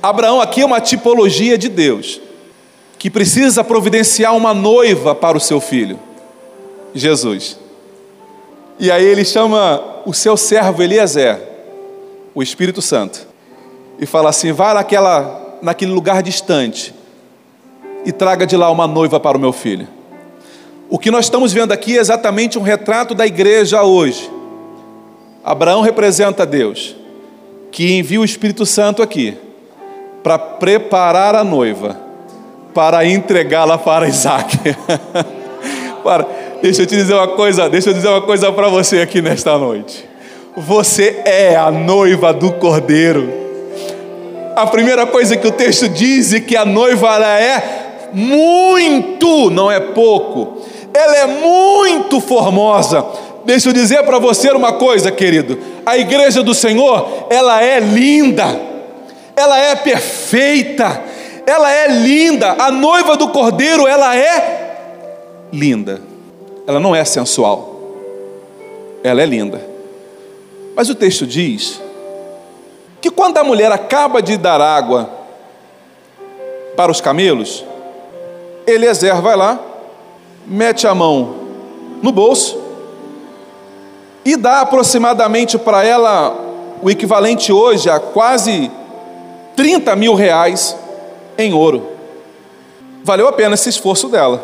[0.02, 2.20] Abraão aqui é uma tipologia de Deus,
[2.98, 6.00] que precisa providenciar uma noiva para o seu filho,
[6.94, 7.60] Jesus.
[8.80, 11.40] E aí ele chama o seu servo Eliezer,
[12.34, 13.28] o Espírito Santo,
[14.00, 16.96] e fala assim: vá naquela, naquele lugar distante
[18.04, 19.88] e traga de lá uma noiva para o meu filho.
[20.90, 24.30] O que nós estamos vendo aqui é exatamente um retrato da igreja hoje.
[25.44, 26.96] Abraão representa Deus,
[27.72, 29.38] que envia o Espírito Santo aqui
[30.24, 31.98] para preparar a noiva,
[32.74, 34.58] para entregá-la para Isaac.
[36.04, 36.26] para,
[36.62, 39.58] deixa eu te dizer uma coisa, deixa eu dizer uma coisa para você aqui nesta
[39.58, 40.08] noite.
[40.56, 43.42] Você é a noiva do Cordeiro.
[44.56, 49.72] A primeira coisa que o texto diz é que a noiva ela é muito, não
[49.72, 50.62] é pouco.
[50.94, 53.06] Ela é muito formosa.
[53.46, 55.58] Deixa eu dizer para você uma coisa, querido.
[55.86, 58.71] A igreja do Senhor, ela é linda
[59.42, 61.04] ela é perfeita,
[61.46, 64.78] ela é linda, a noiva do cordeiro, ela é
[65.52, 66.02] linda,
[66.68, 67.82] ela não é sensual,
[69.04, 69.62] ela é linda.
[70.76, 71.82] Mas o texto diz
[73.02, 75.10] que quando a mulher acaba de dar água
[76.76, 77.66] para os camelos,
[78.66, 79.60] Eliezer vai lá,
[80.46, 81.36] mete a mão
[82.02, 82.62] no bolso
[84.24, 86.36] e dá aproximadamente para ela
[86.82, 88.72] o equivalente hoje a quase
[89.56, 90.76] 30 mil reais
[91.38, 91.88] em ouro.
[93.04, 94.44] Valeu a pena esse esforço dela,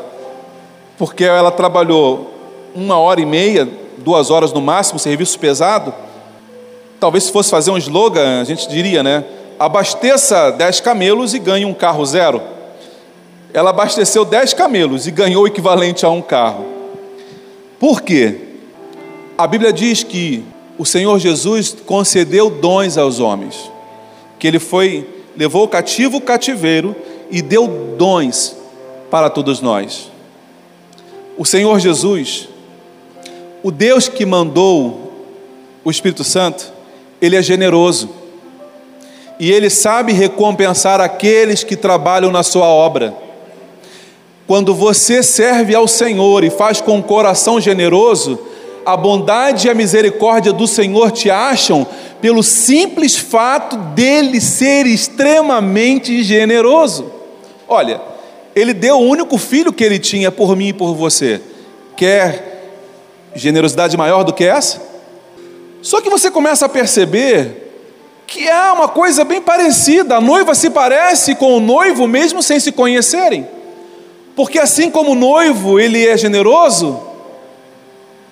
[0.98, 2.34] porque ela trabalhou
[2.74, 3.67] uma hora e meia,
[3.98, 5.93] duas horas no máximo, serviço pesado.
[7.00, 9.24] Talvez se fosse fazer um slogan, a gente diria, né?
[9.60, 12.41] Abasteça 10 camelos e ganhe um carro zero.
[13.54, 16.65] Ela abasteceu 10 camelos e ganhou o equivalente a um carro.
[17.80, 18.41] Por quê?
[19.38, 20.43] A Bíblia diz que
[20.78, 23.77] o Senhor Jesus concedeu dons aos homens
[24.39, 26.95] que ele foi, levou o cativo o cativeiro
[27.30, 28.56] e deu dons
[29.10, 30.12] para todos nós.
[31.38, 32.50] O Senhor Jesus,
[33.62, 35.13] o Deus que mandou
[35.84, 36.71] o Espírito Santo,
[37.21, 38.10] ele é generoso.
[39.39, 43.15] E ele sabe recompensar aqueles que trabalham na sua obra.
[44.47, 48.39] Quando você serve ao Senhor e faz com um coração generoso,
[48.88, 51.86] a bondade e a misericórdia do Senhor te acham
[52.21, 57.12] pelo simples fato dele ser extremamente generoso.
[57.67, 58.00] Olha,
[58.56, 61.41] ele deu o único filho que ele tinha por mim e por você.
[61.97, 62.71] Quer
[63.36, 64.82] generosidade maior do que essa?
[65.82, 67.73] Só que você começa a perceber
[68.26, 70.15] que há uma coisa bem parecida.
[70.15, 73.45] A noiva se parece com o noivo mesmo sem se conhecerem.
[74.34, 77.16] Porque assim como o noivo ele é generoso,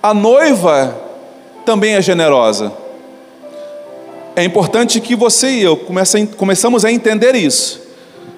[0.10, 0.96] a noiva
[1.66, 2.72] também é generosa.
[4.36, 5.76] É importante que você e eu
[6.38, 7.82] começamos a entender isso,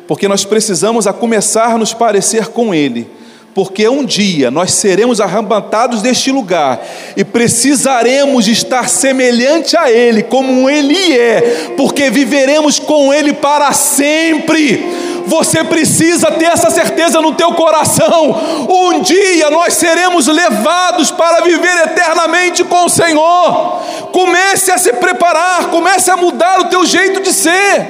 [0.08, 3.17] porque nós precisamos a começar a nos parecer com Ele
[3.58, 6.80] porque um dia nós seremos arrebatados deste lugar
[7.17, 14.86] e precisaremos estar semelhante a Ele, como Ele é, porque viveremos com Ele para sempre.
[15.27, 18.33] Você precisa ter essa certeza no teu coração.
[18.69, 23.81] Um dia nós seremos levados para viver eternamente com o Senhor.
[24.13, 27.87] Comece a se preparar, comece a mudar o teu jeito de ser.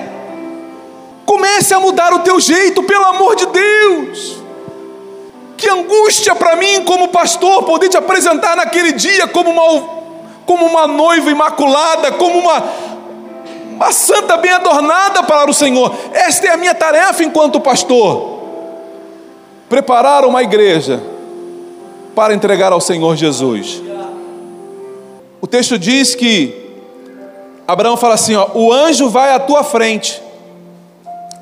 [1.28, 4.38] Comece a mudar o teu jeito, pelo amor de Deus.
[5.56, 9.90] Que angústia para mim, como pastor, poder te apresentar naquele dia como uma,
[10.44, 12.64] como uma noiva imaculada, como uma,
[13.78, 15.96] uma santa bem adornada para o Senhor.
[16.12, 18.40] Esta é a minha tarefa enquanto pastor.
[19.70, 21.02] Preparar uma igreja
[22.16, 23.84] para entregar ao Senhor Jesus.
[25.40, 26.72] O texto diz que
[27.68, 30.20] Abraão fala assim: ó, o anjo vai à tua frente.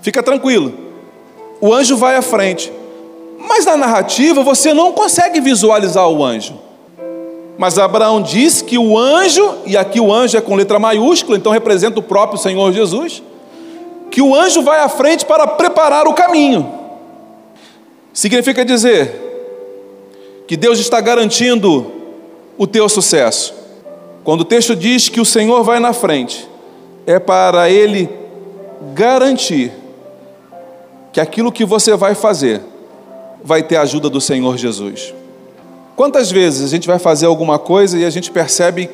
[0.02, 0.74] Fica tranquilo.
[1.62, 2.72] O anjo vai à frente.
[3.40, 6.60] Mas na narrativa você não consegue visualizar o anjo.
[7.58, 11.52] Mas Abraão diz que o anjo, e aqui o anjo é com letra maiúscula, então
[11.52, 13.24] representa o próprio Senhor Jesus,
[14.12, 16.70] que o anjo vai à frente para preparar o caminho.
[18.14, 19.24] Significa dizer
[20.48, 21.92] que Deus está garantindo
[22.58, 23.54] o teu sucesso.
[24.24, 26.48] Quando o texto diz que o Senhor vai na frente,
[27.06, 28.10] é para Ele
[28.94, 29.72] garantir
[31.12, 32.62] que aquilo que você vai fazer
[33.44, 35.14] vai ter a ajuda do Senhor Jesus.
[35.96, 38.90] Quantas vezes a gente vai fazer alguma coisa e a gente percebe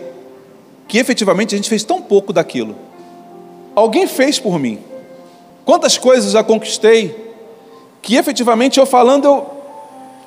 [0.87, 2.75] que efetivamente a gente fez tão pouco daquilo?
[3.75, 4.79] Alguém fez por mim.
[5.65, 7.29] Quantas coisas já conquistei
[8.01, 9.45] que efetivamente eu falando,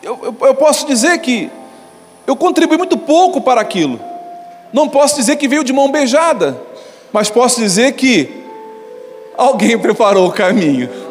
[0.03, 1.51] eu, eu, eu posso dizer que
[2.27, 4.01] eu contribuí muito pouco para aquilo.
[4.73, 6.61] Não posso dizer que veio de mão beijada,
[7.13, 8.29] mas posso dizer que
[9.37, 11.05] alguém preparou o caminho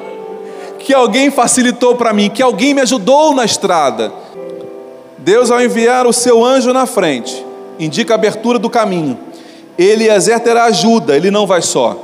[0.83, 4.11] que alguém facilitou para mim, que alguém me ajudou na estrada.
[5.23, 7.45] Deus, ao enviar o seu anjo na frente,
[7.79, 9.17] indica a abertura do caminho.
[9.77, 10.07] Ele
[10.41, 11.97] terá ajuda, ele não vai só.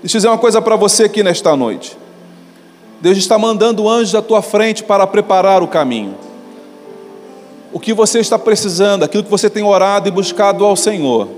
[0.00, 1.98] Deixa eu dizer uma coisa para você aqui nesta noite.
[3.00, 6.14] Deus está mandando anjos à tua frente para preparar o caminho.
[7.72, 11.28] O que você está precisando, aquilo que você tem orado e buscado ao Senhor.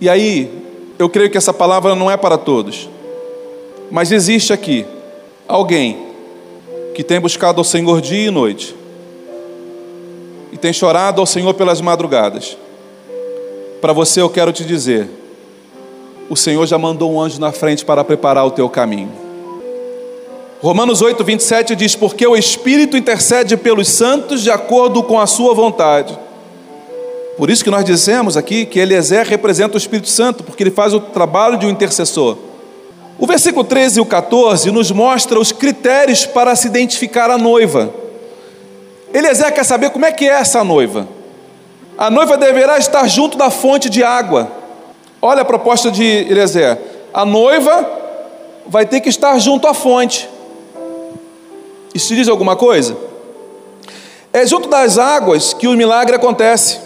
[0.00, 0.50] E aí,
[0.98, 2.88] eu creio que essa palavra não é para todos.
[3.92, 4.84] Mas existe aqui
[5.46, 6.04] alguém
[6.96, 8.74] que tem buscado ao Senhor dia e noite,
[10.54, 12.56] e tem chorado ao Senhor pelas madrugadas,
[13.80, 15.10] para você eu quero te dizer:
[16.30, 19.10] o Senhor já mandou um anjo na frente para preparar o teu caminho.
[20.62, 25.52] Romanos 8, 27 diz: Porque o Espírito intercede pelos santos de acordo com a sua
[25.52, 26.16] vontade.
[27.36, 30.94] Por isso que nós dizemos aqui que Eliezer representa o Espírito Santo, porque ele faz
[30.94, 32.38] o trabalho de um intercessor.
[33.18, 38.03] O versículo 13 e o 14 nos mostra os critérios para se identificar a noiva.
[39.14, 41.06] Eliezer quer saber como é que é essa noiva.
[41.96, 44.50] A noiva deverá estar junto da fonte de água.
[45.22, 46.76] Olha a proposta de Eliezer.
[47.12, 47.88] A noiva
[48.66, 50.28] vai ter que estar junto à fonte.
[51.94, 52.96] Isso diz alguma coisa?
[54.32, 56.80] É junto das águas que o milagre acontece.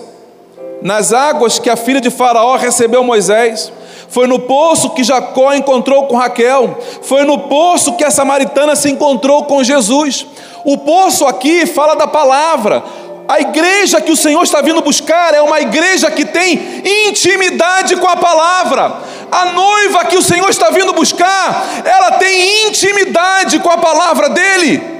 [0.82, 3.72] Nas águas que a filha de Faraó recebeu Moisés.
[4.08, 6.78] Foi no poço que Jacó encontrou com Raquel.
[7.02, 10.26] Foi no poço que a samaritana se encontrou com Jesus.
[10.64, 12.82] O poço aqui fala da palavra.
[13.28, 18.08] A igreja que o Senhor está vindo buscar é uma igreja que tem intimidade com
[18.08, 18.96] a palavra.
[19.30, 24.97] A noiva que o Senhor está vindo buscar, ela tem intimidade com a palavra dele.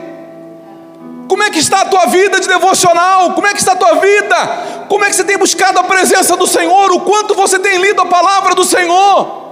[1.28, 3.32] Como é que está a tua vida de devocional?
[3.34, 4.36] Como é que está a tua vida?
[4.88, 6.90] Como é que você tem buscado a presença do Senhor?
[6.90, 9.48] O quanto você tem lido a palavra do Senhor?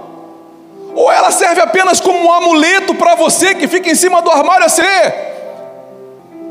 [0.95, 4.65] Ou ela serve apenas como um amuleto para você que fica em cima do armário
[4.65, 5.27] a ser?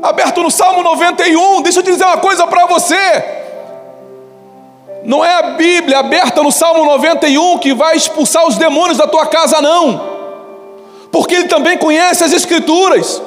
[0.01, 3.25] Aberto no Salmo 91, deixa eu te dizer uma coisa para você.
[5.03, 9.25] Não é a Bíblia aberta no Salmo 91 que vai expulsar os demônios da tua
[9.25, 10.17] casa, não.
[11.11, 13.21] Porque Ele também conhece as Escrituras.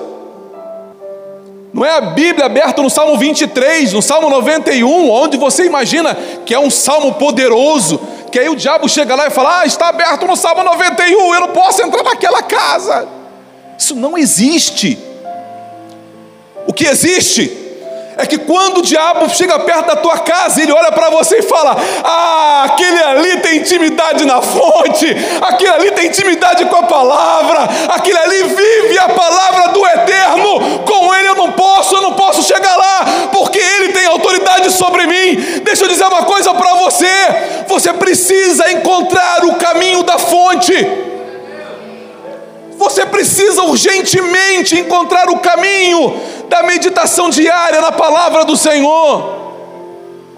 [1.72, 6.52] Não é a Bíblia aberta no Salmo 23, no Salmo 91, onde você imagina que
[6.52, 8.00] é um salmo poderoso,
[8.32, 11.40] que aí o diabo chega lá e fala: Ah, está aberto no Salmo 91, eu
[11.40, 13.08] não posso entrar naquela casa.
[13.78, 14.98] Isso não existe.
[16.66, 17.59] O que existe
[18.20, 21.42] é que quando o diabo chega perto da tua casa, ele olha para você e
[21.42, 25.06] fala: Ah, aquele ali tem intimidade na fonte,
[25.40, 31.14] aquele ali tem intimidade com a palavra, aquele ali vive a palavra do eterno, com
[31.14, 35.60] ele eu não posso, eu não posso chegar lá, porque ele tem autoridade sobre mim.
[35.62, 37.08] Deixa eu dizer uma coisa para você:
[37.66, 41.09] você precisa encontrar o caminho da fonte.
[42.80, 49.52] Você precisa urgentemente encontrar o caminho da meditação diária na palavra do Senhor.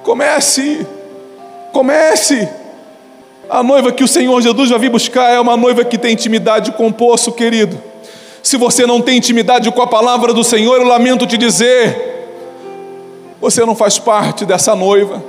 [0.02, 0.84] Comece,
[1.72, 2.48] comece.
[3.48, 6.72] A noiva que o Senhor Jesus vai vir buscar é uma noiva que tem intimidade
[6.72, 7.80] com o poço, querido.
[8.42, 12.26] Se você não tem intimidade com a palavra do Senhor, eu lamento te dizer,
[13.40, 15.22] você não faz parte dessa noiva,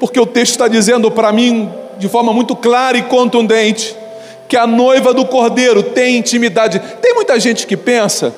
[0.00, 4.01] porque o texto está dizendo para mim de forma muito clara e contundente
[4.48, 6.80] que a noiva do cordeiro tem intimidade.
[7.00, 8.34] Tem muita gente que pensa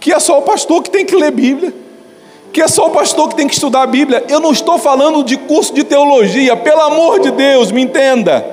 [0.00, 1.74] que é só o pastor que tem que ler Bíblia,
[2.52, 4.24] que é só o pastor que tem que estudar a Bíblia.
[4.28, 8.44] Eu não estou falando de curso de teologia, pelo amor de Deus, me entenda.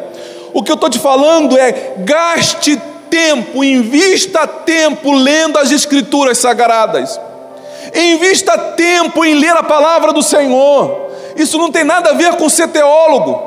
[0.54, 7.20] O que eu estou te falando é gaste tempo, invista tempo lendo as Escrituras Sagradas,
[7.94, 11.12] invista tempo em ler a palavra do Senhor.
[11.36, 13.42] Isso não tem nada a ver com ser teólogo,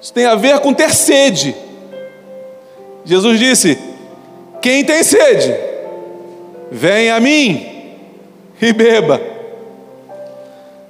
[0.00, 1.65] isso tem a ver com ter sede.
[3.06, 3.78] Jesus disse:
[4.60, 5.54] Quem tem sede,
[6.70, 7.64] vem a mim
[8.60, 9.20] e beba.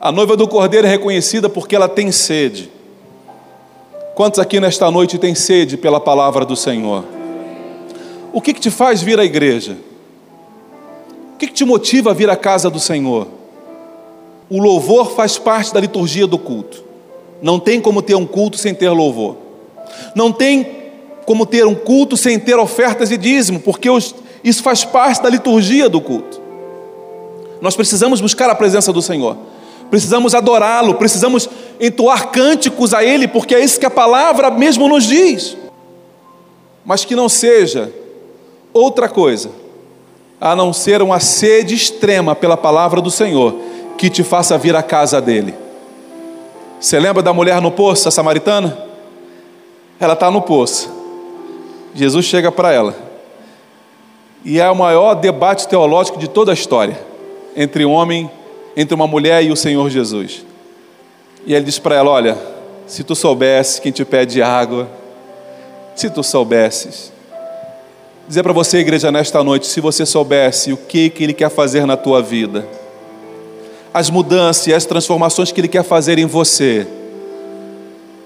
[0.01, 2.71] A noiva do cordeiro é reconhecida porque ela tem sede.
[4.15, 7.05] Quantos aqui nesta noite têm sede pela palavra do Senhor?
[8.33, 9.77] O que, que te faz vir à igreja?
[11.35, 13.29] O que, que te motiva a vir à casa do Senhor?
[14.49, 16.83] O louvor faz parte da liturgia do culto.
[17.43, 19.37] Não tem como ter um culto sem ter louvor.
[20.15, 20.86] Não tem
[21.27, 23.89] como ter um culto sem ter ofertas e dízimo, porque
[24.43, 26.41] isso faz parte da liturgia do culto.
[27.61, 29.37] Nós precisamos buscar a presença do Senhor,
[29.91, 31.49] precisamos adorá-lo, precisamos
[31.81, 35.57] entoar cânticos a Ele, porque é isso que a palavra mesmo nos diz.
[36.85, 37.93] Mas que não seja
[38.73, 39.51] outra coisa,
[40.41, 43.57] a não ser uma sede extrema pela palavra do Senhor,
[43.99, 45.55] que te faça vir à casa dele.
[46.79, 48.79] Você lembra da mulher no poço, a samaritana?
[49.99, 50.96] Ela está no poço.
[51.97, 52.95] Jesus chega para ela.
[54.45, 57.01] E é o maior debate teológico de toda a história
[57.57, 58.31] entre homem,
[58.77, 60.45] entre uma mulher e o Senhor Jesus.
[61.47, 62.39] E ele diz para ela: Olha,
[62.87, 64.89] se tu soubesse quem te pede água,
[65.97, 67.11] se tu soubesses,
[68.29, 71.87] dizer para você, igreja, nesta noite, se você soubesse o que, que Ele quer fazer
[71.87, 72.69] na tua vida,
[73.95, 76.87] as mudanças e as transformações que Ele quer fazer em você,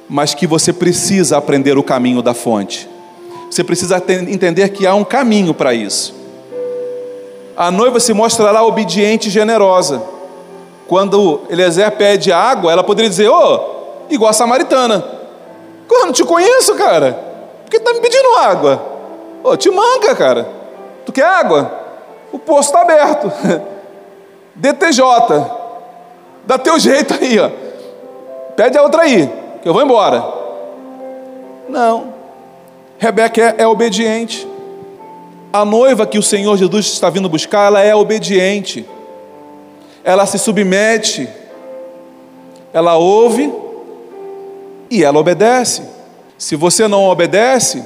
[0.08, 2.88] mas que você precisa aprender o caminho da fonte.
[3.50, 6.14] Você precisa entender que há um caminho para isso.
[7.56, 10.00] A noiva se mostrará obediente e generosa.
[10.86, 15.04] Quando Eliezer pede água, ela poderia dizer: Ô, oh, igual a samaritana.
[15.90, 17.12] Eu não te conheço, cara.
[17.64, 18.80] Por que está me pedindo água?
[19.42, 20.48] Ô, oh, te manca, cara.
[21.04, 21.70] Tu quer água?
[22.32, 23.30] O poço está aberto.
[24.54, 25.02] DTJ.
[26.46, 27.50] Dá teu jeito aí, ó.
[28.56, 29.30] Pede a outra aí,
[29.62, 30.24] que eu vou embora.
[31.68, 32.19] Não.
[33.00, 34.46] Rebeca é, é obediente.
[35.50, 38.84] A noiva que o Senhor Jesus está vindo buscar, ela é obediente.
[40.04, 41.26] Ela se submete.
[42.74, 43.50] Ela ouve
[44.90, 45.82] e ela obedece.
[46.36, 47.82] Se você não obedece,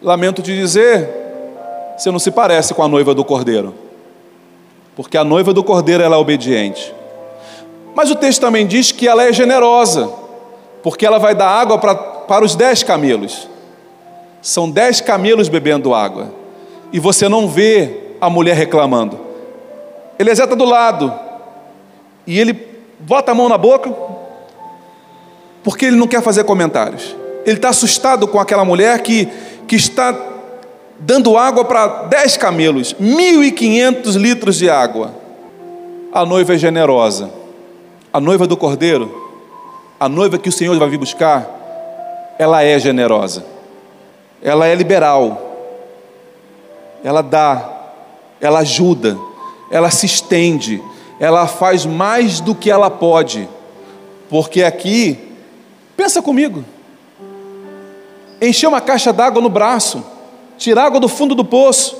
[0.00, 1.10] lamento te dizer,
[1.98, 3.74] você não se parece com a noiva do cordeiro.
[4.96, 6.94] Porque a noiva do cordeiro ela é obediente.
[7.94, 10.10] Mas o texto também diz que ela é generosa,
[10.82, 13.54] porque ela vai dar água para, para os dez camelos.
[14.46, 16.32] São dez camelos bebendo água.
[16.92, 19.18] E você não vê a mulher reclamando.
[20.16, 21.12] Eliezer está do lado.
[22.24, 22.56] E ele
[23.00, 23.92] bota a mão na boca.
[25.64, 27.16] Porque ele não quer fazer comentários.
[27.44, 29.28] Ele está assustado com aquela mulher que,
[29.66, 30.16] que está
[31.00, 32.94] dando água para dez camelos.
[33.00, 35.12] Mil e quinhentos litros de água.
[36.12, 37.32] A noiva é generosa.
[38.12, 39.10] A noiva do cordeiro.
[39.98, 42.36] A noiva que o Senhor vai vir buscar.
[42.38, 43.55] Ela é generosa
[44.42, 45.42] ela é liberal,
[47.02, 47.70] ela dá,
[48.40, 49.16] ela ajuda,
[49.70, 50.82] ela se estende,
[51.18, 53.48] ela faz mais do que ela pode,
[54.28, 55.18] porque aqui,
[55.96, 56.64] pensa comigo,
[58.40, 60.04] encher uma caixa d'água no braço,
[60.58, 61.96] tirar água do fundo do poço.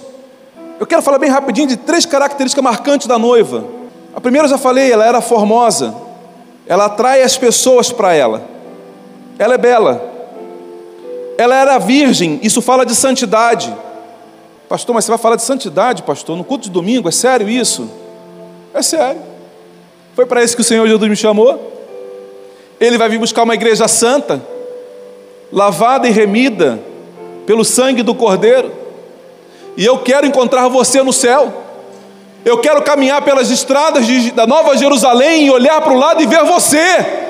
[0.79, 3.65] Eu quero falar bem rapidinho de três características marcantes da noiva.
[4.15, 5.95] A primeira eu já falei, ela era formosa,
[6.67, 8.43] ela atrai as pessoas para ela,
[9.39, 10.16] ela é bela,
[11.39, 13.75] ela era virgem, isso fala de santidade.
[14.69, 17.09] Pastor, mas você vai falar de santidade, pastor, no culto de domingo?
[17.09, 17.89] É sério isso?
[18.75, 19.23] É sério.
[20.15, 21.73] Foi para isso que o Senhor Jesus me chamou.
[22.81, 24.43] Ele vai vir buscar uma igreja santa,
[25.53, 26.81] lavada e remida
[27.47, 28.73] pelo sangue do Cordeiro.
[29.77, 31.65] E eu quero encontrar você no céu.
[32.45, 36.27] Eu quero caminhar pelas estradas de, da Nova Jerusalém e olhar para o lado e
[36.27, 37.25] ver você.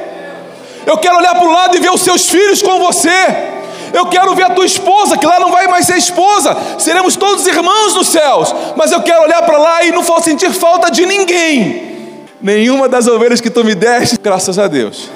[0.87, 3.56] Eu quero olhar para o lado e ver os seus filhos com você.
[3.97, 7.47] Eu quero ver a tua esposa, que lá não vai mais ser esposa, seremos todos
[7.47, 8.55] irmãos nos céus.
[8.77, 12.27] Mas eu quero olhar para lá e não sentir falta de ninguém.
[12.43, 15.09] Nenhuma das ovelhas que tu me deste, graças a Deus.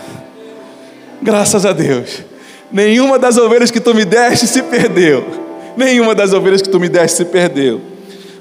[1.20, 2.22] Graças a Deus.
[2.72, 5.26] Nenhuma das ovelhas que tu me deste se perdeu.
[5.76, 7.82] Nenhuma das ovelhas que tu me deste se perdeu.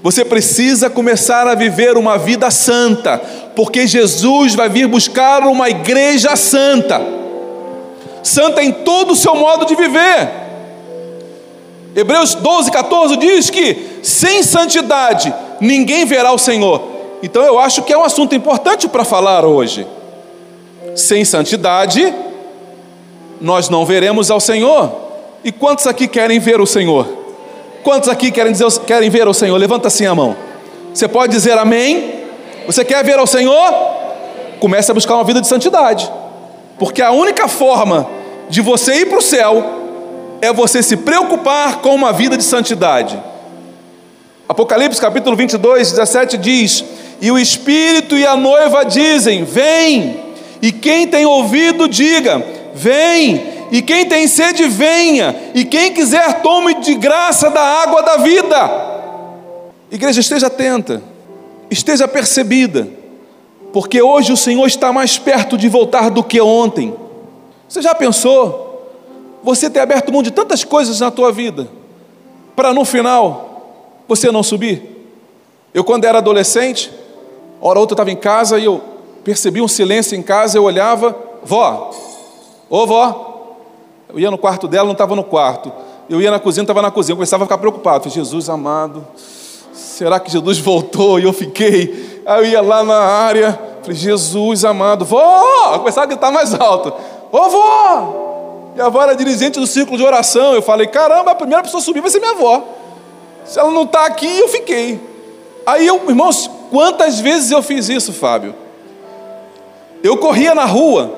[0.01, 3.17] Você precisa começar a viver uma vida santa,
[3.55, 7.01] porque Jesus vai vir buscar uma igreja santa.
[8.23, 10.29] Santa em todo o seu modo de viver.
[11.95, 16.81] Hebreus 12, 14 diz que sem santidade ninguém verá o Senhor.
[17.21, 19.85] Então eu acho que é um assunto importante para falar hoje.
[20.95, 22.13] Sem santidade,
[23.41, 24.91] nós não veremos ao Senhor.
[25.43, 27.07] E quantos aqui querem ver o Senhor?
[27.83, 29.57] Quantos aqui querem, dizer, querem ver o Senhor?
[29.57, 30.35] Levanta assim a mão.
[30.93, 32.13] Você pode dizer amém?
[32.65, 33.73] Você quer ver ao Senhor?
[34.59, 36.11] Comece a buscar uma vida de santidade.
[36.79, 38.09] Porque a única forma
[38.49, 39.79] de você ir para o céu
[40.41, 43.21] é você se preocupar com uma vida de santidade.
[44.47, 46.83] Apocalipse capítulo 22, 17 diz:
[47.21, 50.19] E o Espírito e a noiva dizem: Vem,
[50.61, 56.75] e quem tem ouvido, diga: Vem, e quem tem sede, venha, e quem quiser, tome
[56.75, 58.89] de graça da água da vida.
[59.91, 61.01] Igreja, esteja atenta,
[61.69, 62.87] esteja percebida,
[63.71, 66.95] porque hoje o Senhor está mais perto de voltar do que ontem.
[67.67, 68.67] Você já pensou?
[69.43, 71.67] Você ter aberto mão de tantas coisas na tua vida,
[72.55, 74.97] para no final você não subir?
[75.73, 76.91] Eu, quando era adolescente,
[77.61, 78.81] hora ou outra estava em casa e eu
[79.23, 81.91] percebi um silêncio em casa, eu olhava, vó,
[82.69, 83.55] Ô vó,
[84.09, 85.71] eu ia no quarto dela, não estava no quarto.
[86.07, 87.13] Eu ia na cozinha, não estava na cozinha.
[87.13, 88.03] Eu começava a ficar preocupado.
[88.03, 89.05] Falei, Jesus amado,
[89.73, 91.19] será que Jesus voltou?
[91.19, 92.18] E eu fiquei.
[92.29, 95.73] Aí eu ia lá na área, falei, Jesus amado, vó!
[95.73, 96.93] Eu começava a gritar mais alto:
[97.31, 98.73] Ô vó!
[98.75, 100.53] E a avó era dirigente do círculo de oração.
[100.53, 102.63] Eu falei, caramba, a primeira pessoa a subir vai ser minha avó.
[103.43, 105.01] Se ela não está aqui, eu fiquei.
[105.65, 108.53] Aí eu, irmãos, quantas vezes eu fiz isso, Fábio?
[110.03, 111.11] Eu corria na rua,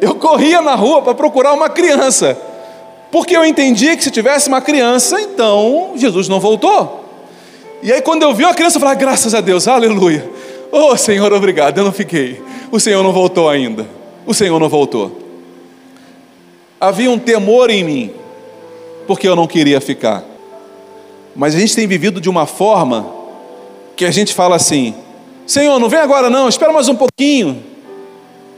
[0.00, 2.38] eu corria na rua para procurar uma criança,
[3.10, 6.99] porque eu entendia que se tivesse uma criança, então Jesus não voltou.
[7.82, 10.28] E aí, quando eu vi a criança, eu falei: graças a Deus, aleluia.
[10.72, 12.40] Oh Senhor, obrigado, eu não fiquei.
[12.70, 13.86] O Senhor não voltou ainda.
[14.26, 15.18] O Senhor não voltou.
[16.80, 18.10] Havia um temor em mim,
[19.06, 20.24] porque eu não queria ficar.
[21.34, 23.12] Mas a gente tem vivido de uma forma
[23.96, 24.94] que a gente fala assim:
[25.46, 27.62] Senhor, não vem agora não, espera mais um pouquinho.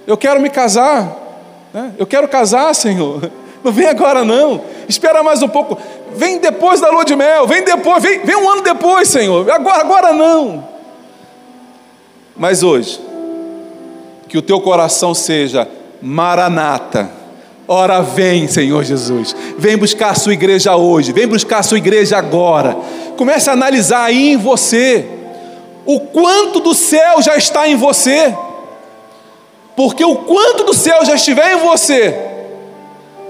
[0.06, 1.16] Eu quero me casar.
[1.72, 1.92] Né?
[1.98, 3.30] Eu quero casar, Senhor.
[3.62, 4.60] Não vem agora, não.
[4.88, 5.78] Espera mais um pouco.
[6.14, 7.46] Vem depois da lua de mel.
[7.46, 8.02] Vem depois.
[8.02, 9.50] Vem, vem um ano depois, Senhor.
[9.50, 10.68] Agora, agora não.
[12.36, 13.00] Mas hoje,
[14.28, 15.68] que o teu coração seja
[16.00, 17.10] maranata.
[17.68, 19.34] Ora vem, Senhor Jesus.
[19.56, 21.12] Vem buscar a sua igreja hoje.
[21.12, 22.76] Vem buscar a sua igreja agora.
[23.16, 25.08] Comece a analisar aí em você
[25.84, 28.34] o quanto do céu já está em você.
[29.76, 32.14] Porque o quanto do céu já estiver em você,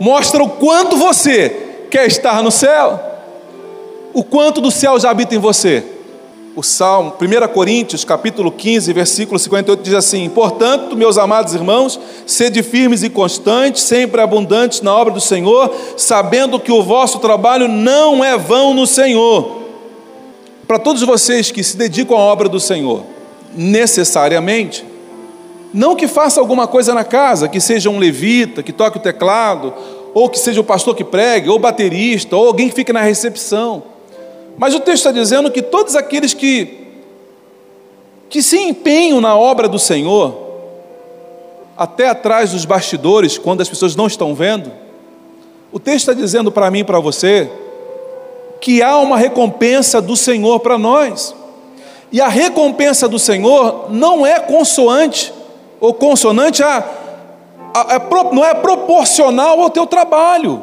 [0.00, 1.61] mostra o quanto você
[1.92, 2.98] quer estar no céu.
[4.14, 5.84] O quanto do céu já habita em você.
[6.56, 12.62] O Salmo, 1 Coríntios, capítulo 15, versículo 58 diz assim: "Portanto, meus amados irmãos, sede
[12.62, 18.24] firmes e constantes, sempre abundantes na obra do Senhor, sabendo que o vosso trabalho não
[18.24, 19.60] é vão no Senhor."
[20.66, 23.02] Para todos vocês que se dedicam à obra do Senhor,
[23.54, 24.82] necessariamente
[25.74, 29.72] não que faça alguma coisa na casa, que seja um levita, que toque o teclado,
[30.14, 33.82] ou que seja o pastor que pregue, ou baterista, ou alguém que fique na recepção.
[34.58, 36.86] Mas o texto está dizendo que todos aqueles que,
[38.28, 40.36] que se empenham na obra do Senhor,
[41.76, 44.70] até atrás dos bastidores, quando as pessoas não estão vendo,
[45.72, 47.50] o texto está dizendo para mim e para você
[48.60, 51.34] que há uma recompensa do Senhor para nós.
[52.12, 55.32] E a recompensa do Senhor não é consoante
[55.80, 57.01] ou consonante a,
[58.32, 60.62] não é proporcional ao teu trabalho.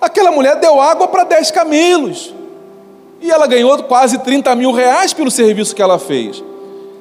[0.00, 2.34] Aquela mulher deu água para dez camelos.
[3.20, 6.42] E ela ganhou quase 30 mil reais pelo serviço que ela fez.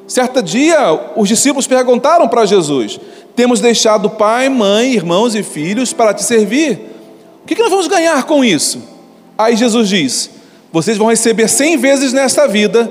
[0.07, 0.77] Certo dia,
[1.15, 2.99] os discípulos perguntaram para Jesus:
[3.35, 6.79] Temos deixado pai, mãe, irmãos e filhos para te servir.
[7.43, 8.81] O que nós vamos ganhar com isso?
[9.37, 10.29] Aí Jesus diz:
[10.71, 12.89] Vocês vão receber cem vezes nesta vida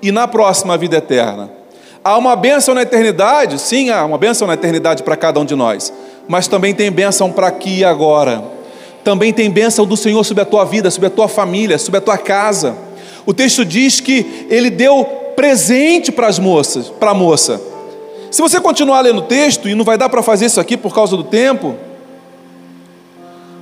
[0.00, 1.61] e na próxima vida eterna.
[2.04, 5.54] Há uma bênção na eternidade, sim, há uma bênção na eternidade para cada um de
[5.54, 5.92] nós,
[6.26, 8.42] mas também tem bênção para aqui e agora.
[9.04, 12.00] Também tem bênção do Senhor sobre a tua vida, sobre a tua família, sobre a
[12.00, 12.76] tua casa.
[13.24, 15.04] O texto diz que ele deu
[15.36, 17.60] presente para as moças, para a moça.
[18.32, 20.92] Se você continuar lendo o texto, e não vai dar para fazer isso aqui por
[20.92, 21.76] causa do tempo,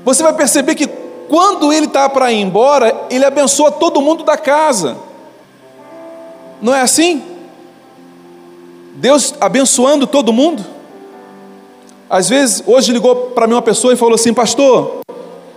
[0.02, 0.88] você vai perceber que
[1.28, 4.96] quando ele está para ir embora, ele abençoa todo mundo da casa.
[6.62, 7.29] Não é assim?
[9.00, 10.62] Deus abençoando todo mundo.
[12.08, 15.00] Às vezes, hoje ligou para mim uma pessoa e falou assim: Pastor,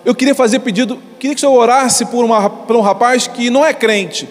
[0.06, 3.50] eu queria fazer pedido, queria que o senhor orasse por, uma, por um rapaz que
[3.50, 4.30] não é crente,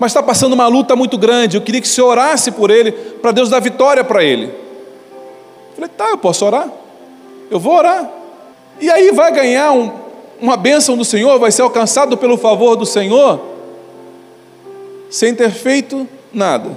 [0.00, 1.56] mas está passando uma luta muito grande.
[1.56, 4.46] Eu queria que o senhor orasse por ele, para Deus dar vitória para ele.
[4.46, 6.68] Eu falei: Tá, eu posso orar,
[7.52, 8.10] eu vou orar.
[8.80, 9.92] E aí vai ganhar um,
[10.40, 13.40] uma bênção do Senhor, vai ser alcançado pelo favor do Senhor,
[15.08, 16.76] sem ter feito nada.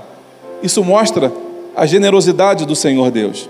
[0.62, 1.32] Isso mostra
[1.76, 3.50] a generosidade do Senhor Deus.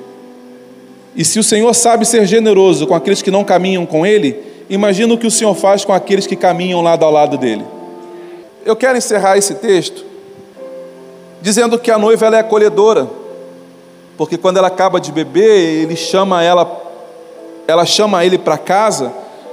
[1.16, 5.14] E se o Senhor sabe ser generoso com aqueles que não caminham com Ele, imagina
[5.14, 7.64] o que o Senhor faz com aqueles que caminham lado ao lado dele.
[8.66, 10.06] Eu quero encerrar esse texto
[11.42, 13.10] dizendo que a noiva ela é acolhedora,
[14.18, 16.82] porque quando ela acaba de beber, ele chama ela,
[17.68, 19.12] ela chama ele para casa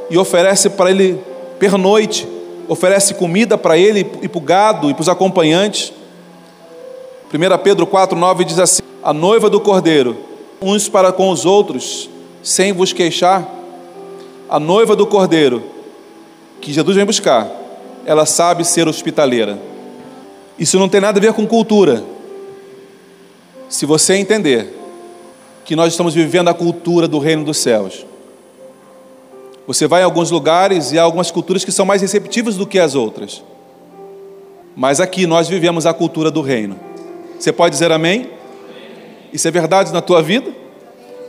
[0.08, 1.20] e oferece para ele
[1.58, 2.28] pernoite,
[2.68, 5.92] oferece comida para ele e para o gado e para os acompanhantes.
[7.32, 10.16] 1 Pedro 4,9 diz assim: A noiva do cordeiro,
[10.60, 12.10] uns para com os outros,
[12.42, 13.48] sem vos queixar.
[14.48, 15.62] A noiva do cordeiro,
[16.60, 17.48] que Jesus vem buscar,
[18.04, 19.60] ela sabe ser hospitaleira.
[20.58, 22.02] Isso não tem nada a ver com cultura.
[23.68, 24.76] Se você entender
[25.64, 28.04] que nós estamos vivendo a cultura do reino dos céus,
[29.68, 32.80] você vai em alguns lugares e há algumas culturas que são mais receptivas do que
[32.80, 33.44] as outras.
[34.74, 36.89] Mas aqui nós vivemos a cultura do reino.
[37.40, 38.28] Você pode dizer amém?
[39.32, 40.52] Isso é verdade na tua vida?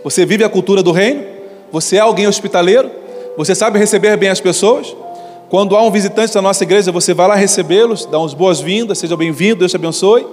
[0.04, 1.24] Você vive a cultura do reino?
[1.72, 2.92] Você é alguém hospitaleiro?
[3.38, 4.94] Você sabe receber bem as pessoas?
[5.50, 9.16] Quando há um visitante da nossa igreja, você vai lá recebê-los, dá uns boas-vindas, seja
[9.16, 10.28] bem-vindo, Deus te abençoe.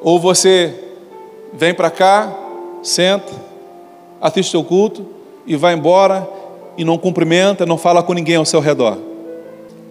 [0.00, 0.72] Ou você
[1.52, 2.32] vem para cá,
[2.84, 3.32] senta,
[4.20, 5.04] assiste o culto
[5.44, 6.28] e vai embora
[6.78, 8.98] e não cumprimenta, não fala com ninguém ao seu redor.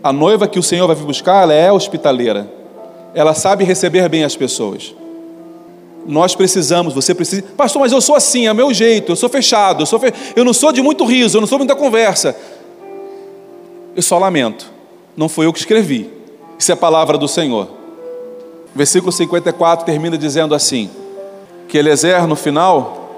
[0.01, 2.63] A noiva que o Senhor vai vir buscar, ela é hospitaleira
[3.15, 4.93] ela sabe receber bem as pessoas.
[6.05, 9.81] Nós precisamos, você precisa, pastor, mas eu sou assim, é meu jeito, eu sou fechado,
[9.81, 10.13] eu, sou fe...
[10.35, 12.35] eu não sou de muito riso, eu não sou muita conversa.
[13.95, 14.71] Eu só lamento,
[15.17, 16.11] não foi eu que escrevi,
[16.59, 17.69] isso é a palavra do Senhor.
[18.75, 20.89] Versículo 54 termina dizendo assim:
[21.67, 23.09] que Eliezer, no final,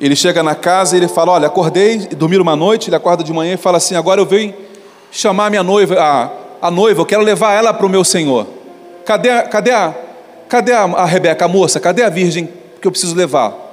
[0.00, 3.32] ele chega na casa e ele fala: Olha, acordei, dormi uma noite, ele acorda de
[3.32, 4.54] manhã e fala assim: Agora eu venho
[5.10, 6.30] chamar minha noiva, a,
[6.68, 8.46] a noiva, eu quero levar ela para o meu Senhor.
[9.04, 9.94] Cadê, a, cadê, a,
[10.48, 11.80] cadê a, a Rebeca, a moça?
[11.80, 12.48] Cadê a virgem
[12.80, 13.70] que eu preciso levar?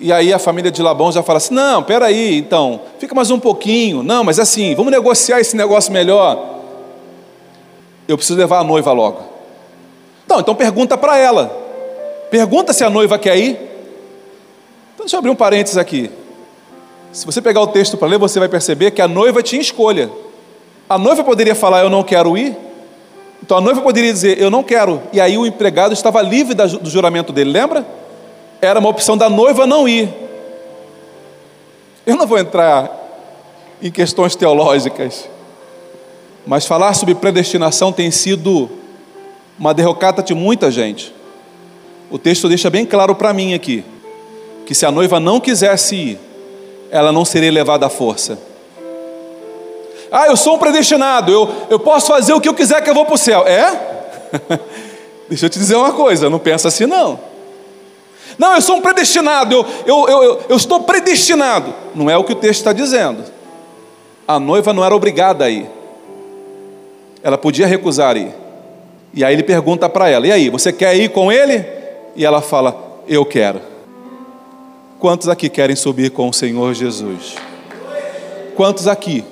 [0.00, 3.38] E aí a família de Labão já fala assim: não, peraí, então, fica mais um
[3.38, 4.02] pouquinho.
[4.02, 6.60] Não, mas assim, vamos negociar esse negócio melhor.
[8.08, 9.20] Eu preciso levar a noiva logo.
[10.26, 11.56] Não, então pergunta para ela.
[12.30, 13.50] Pergunta se a noiva quer ir.
[14.94, 16.10] Então deixa eu abrir um parênteses aqui.
[17.12, 20.10] Se você pegar o texto para ler, você vai perceber que a noiva tinha escolha.
[20.88, 22.56] A noiva poderia falar: Eu não quero ir.
[23.42, 25.02] Então a noiva poderia dizer: Eu não quero.
[25.12, 27.84] E aí o empregado estava livre do juramento dele, lembra?
[28.60, 30.08] Era uma opção da noiva não ir.
[32.06, 32.90] Eu não vou entrar
[33.80, 35.28] em questões teológicas,
[36.46, 38.70] mas falar sobre predestinação tem sido
[39.58, 41.12] uma derrocata de muita gente.
[42.10, 43.84] O texto deixa bem claro para mim aqui
[44.66, 46.18] que se a noiva não quisesse ir,
[46.90, 48.38] ela não seria levada à força.
[50.12, 52.94] Ah, eu sou um predestinado, eu, eu posso fazer o que eu quiser que eu
[52.94, 53.46] vou para o céu.
[53.46, 53.72] É?
[55.26, 57.18] Deixa eu te dizer uma coisa, não pensa assim não.
[58.38, 61.72] Não, eu sou um predestinado, eu, eu, eu, eu estou predestinado.
[61.94, 63.24] Não é o que o texto está dizendo.
[64.28, 65.66] A noiva não era obrigada a ir.
[67.22, 68.34] Ela podia recusar ir.
[69.14, 71.64] E aí ele pergunta para ela: E aí, você quer ir com ele?
[72.14, 73.60] E ela fala: Eu quero.
[74.98, 77.34] Quantos aqui querem subir com o Senhor Jesus?
[78.54, 79.24] Quantos aqui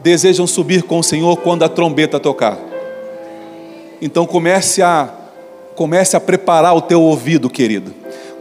[0.00, 2.58] desejam subir com o Senhor quando a trombeta tocar.
[4.00, 5.10] Então comece a
[5.74, 7.94] comece a preparar o teu ouvido, querido.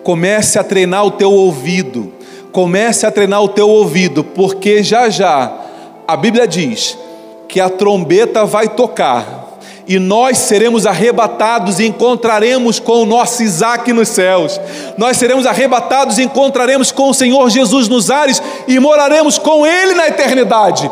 [0.03, 2.12] Comece a treinar o teu ouvido.
[2.51, 5.53] Comece a treinar o teu ouvido, porque já já
[6.08, 6.97] a Bíblia diz
[7.47, 9.47] que a trombeta vai tocar
[9.88, 14.60] e nós seremos arrebatados e encontraremos com o nosso Isaac nos céus.
[14.97, 19.93] Nós seremos arrebatados e encontraremos com o Senhor Jesus nos ares e moraremos com Ele
[19.93, 20.91] na eternidade.